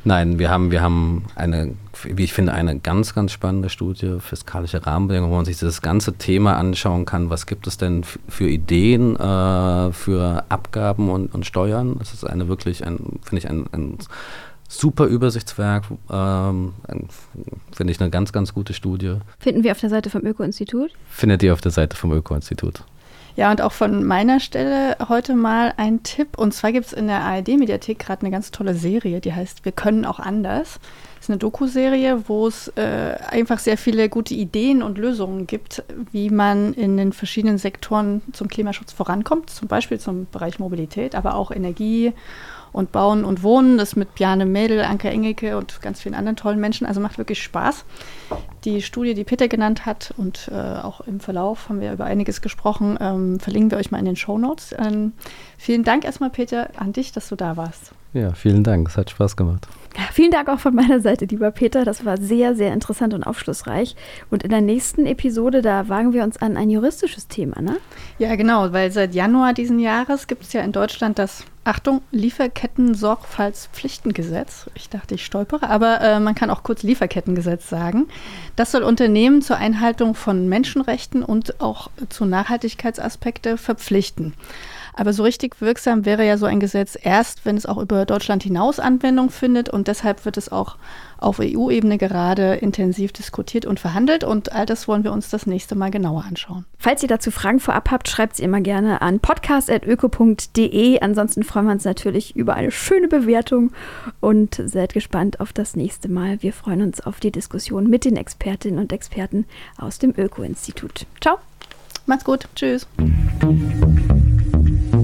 [0.04, 1.74] Nein, wir haben, wir haben eine,
[2.04, 6.14] wie ich finde, eine ganz, ganz spannende Studie, fiskalische Rahmenbedingungen, wo man sich das ganze
[6.14, 7.32] Thema anschauen kann.
[7.32, 11.96] Was gibt es denn für Ideen äh, für Abgaben und, und Steuern?
[11.98, 13.98] Das ist eine wirklich, ein, finde ich, ein, ein
[14.72, 15.86] super Übersichtswerk.
[16.10, 16.74] Ähm,
[17.72, 19.18] finde ich eine ganz, ganz gute Studie.
[19.40, 20.92] Finden wir auf der Seite vom Öko-Institut?
[21.10, 22.84] Findet ihr auf der Seite vom Öko-Institut.
[23.38, 26.38] Ja, und auch von meiner Stelle heute mal ein Tipp.
[26.38, 29.72] Und zwar gibt es in der ARD-Mediathek gerade eine ganz tolle Serie, die heißt Wir
[29.72, 30.80] können auch anders.
[31.16, 35.84] Das ist eine Doku-Serie, wo es äh, einfach sehr viele gute Ideen und Lösungen gibt,
[36.12, 39.50] wie man in den verschiedenen Sektoren zum Klimaschutz vorankommt.
[39.50, 42.14] Zum Beispiel zum Bereich Mobilität, aber auch Energie
[42.74, 43.78] und Bauen und Wohnen.
[43.78, 46.88] Das mit Bjane Mädel, Anke Engelke und ganz vielen anderen tollen Menschen.
[46.88, 47.86] Also macht wirklich Spaß.
[48.64, 52.42] Die Studie, die Peter genannt hat und äh, auch im Verlauf haben wir über einiges
[52.42, 54.76] gesprochen, ähm, verlinken wir euch mal in den Show Notes.
[54.78, 55.14] Ähm,
[55.58, 57.92] vielen Dank erstmal, Peter, an dich, dass du da warst.
[58.14, 58.90] Ja, vielen Dank.
[58.90, 59.68] Es hat Spaß gemacht.
[60.14, 61.84] Vielen Dank auch von meiner Seite, lieber Peter.
[61.84, 63.96] Das war sehr, sehr interessant und aufschlussreich.
[64.30, 67.78] Und in der nächsten Episode, da wagen wir uns an ein juristisches Thema, ne?
[68.18, 74.70] Ja, genau, weil seit Januar diesen Jahres gibt es ja in Deutschland das, Achtung, Lieferketten-Sorgfaltspflichtengesetz.
[74.74, 78.08] Ich dachte, ich stolpere, aber äh, man kann auch kurz Lieferkettengesetz sagen.
[78.56, 84.34] Das soll Unternehmen zur Einhaltung von Menschenrechten und auch zu Nachhaltigkeitsaspekte verpflichten.
[84.94, 88.44] Aber so richtig wirksam wäre ja so ein Gesetz erst, wenn es auch über Deutschland
[88.44, 89.70] hinaus Anwendung findet.
[89.70, 90.78] Und deshalb wird es auch
[91.18, 94.24] auf EU-Ebene gerade intensiv diskutiert und verhandelt.
[94.24, 96.66] Und all das wollen wir uns das nächste Mal genauer anschauen.
[96.78, 101.00] Falls ihr dazu Fragen vorab habt, schreibt sie immer gerne an podcast.öko.de.
[101.00, 103.72] Ansonsten freuen wir uns natürlich über eine schöne Bewertung
[104.20, 106.42] und seid gespannt auf das nächste Mal.
[106.42, 109.46] Wir freuen uns auf die Diskussion mit den Expertinnen und Experten
[109.78, 111.06] aus dem Öko-Institut.
[111.22, 111.38] Ciao.
[112.08, 112.48] Macht's gut.
[112.56, 112.88] Tschüss.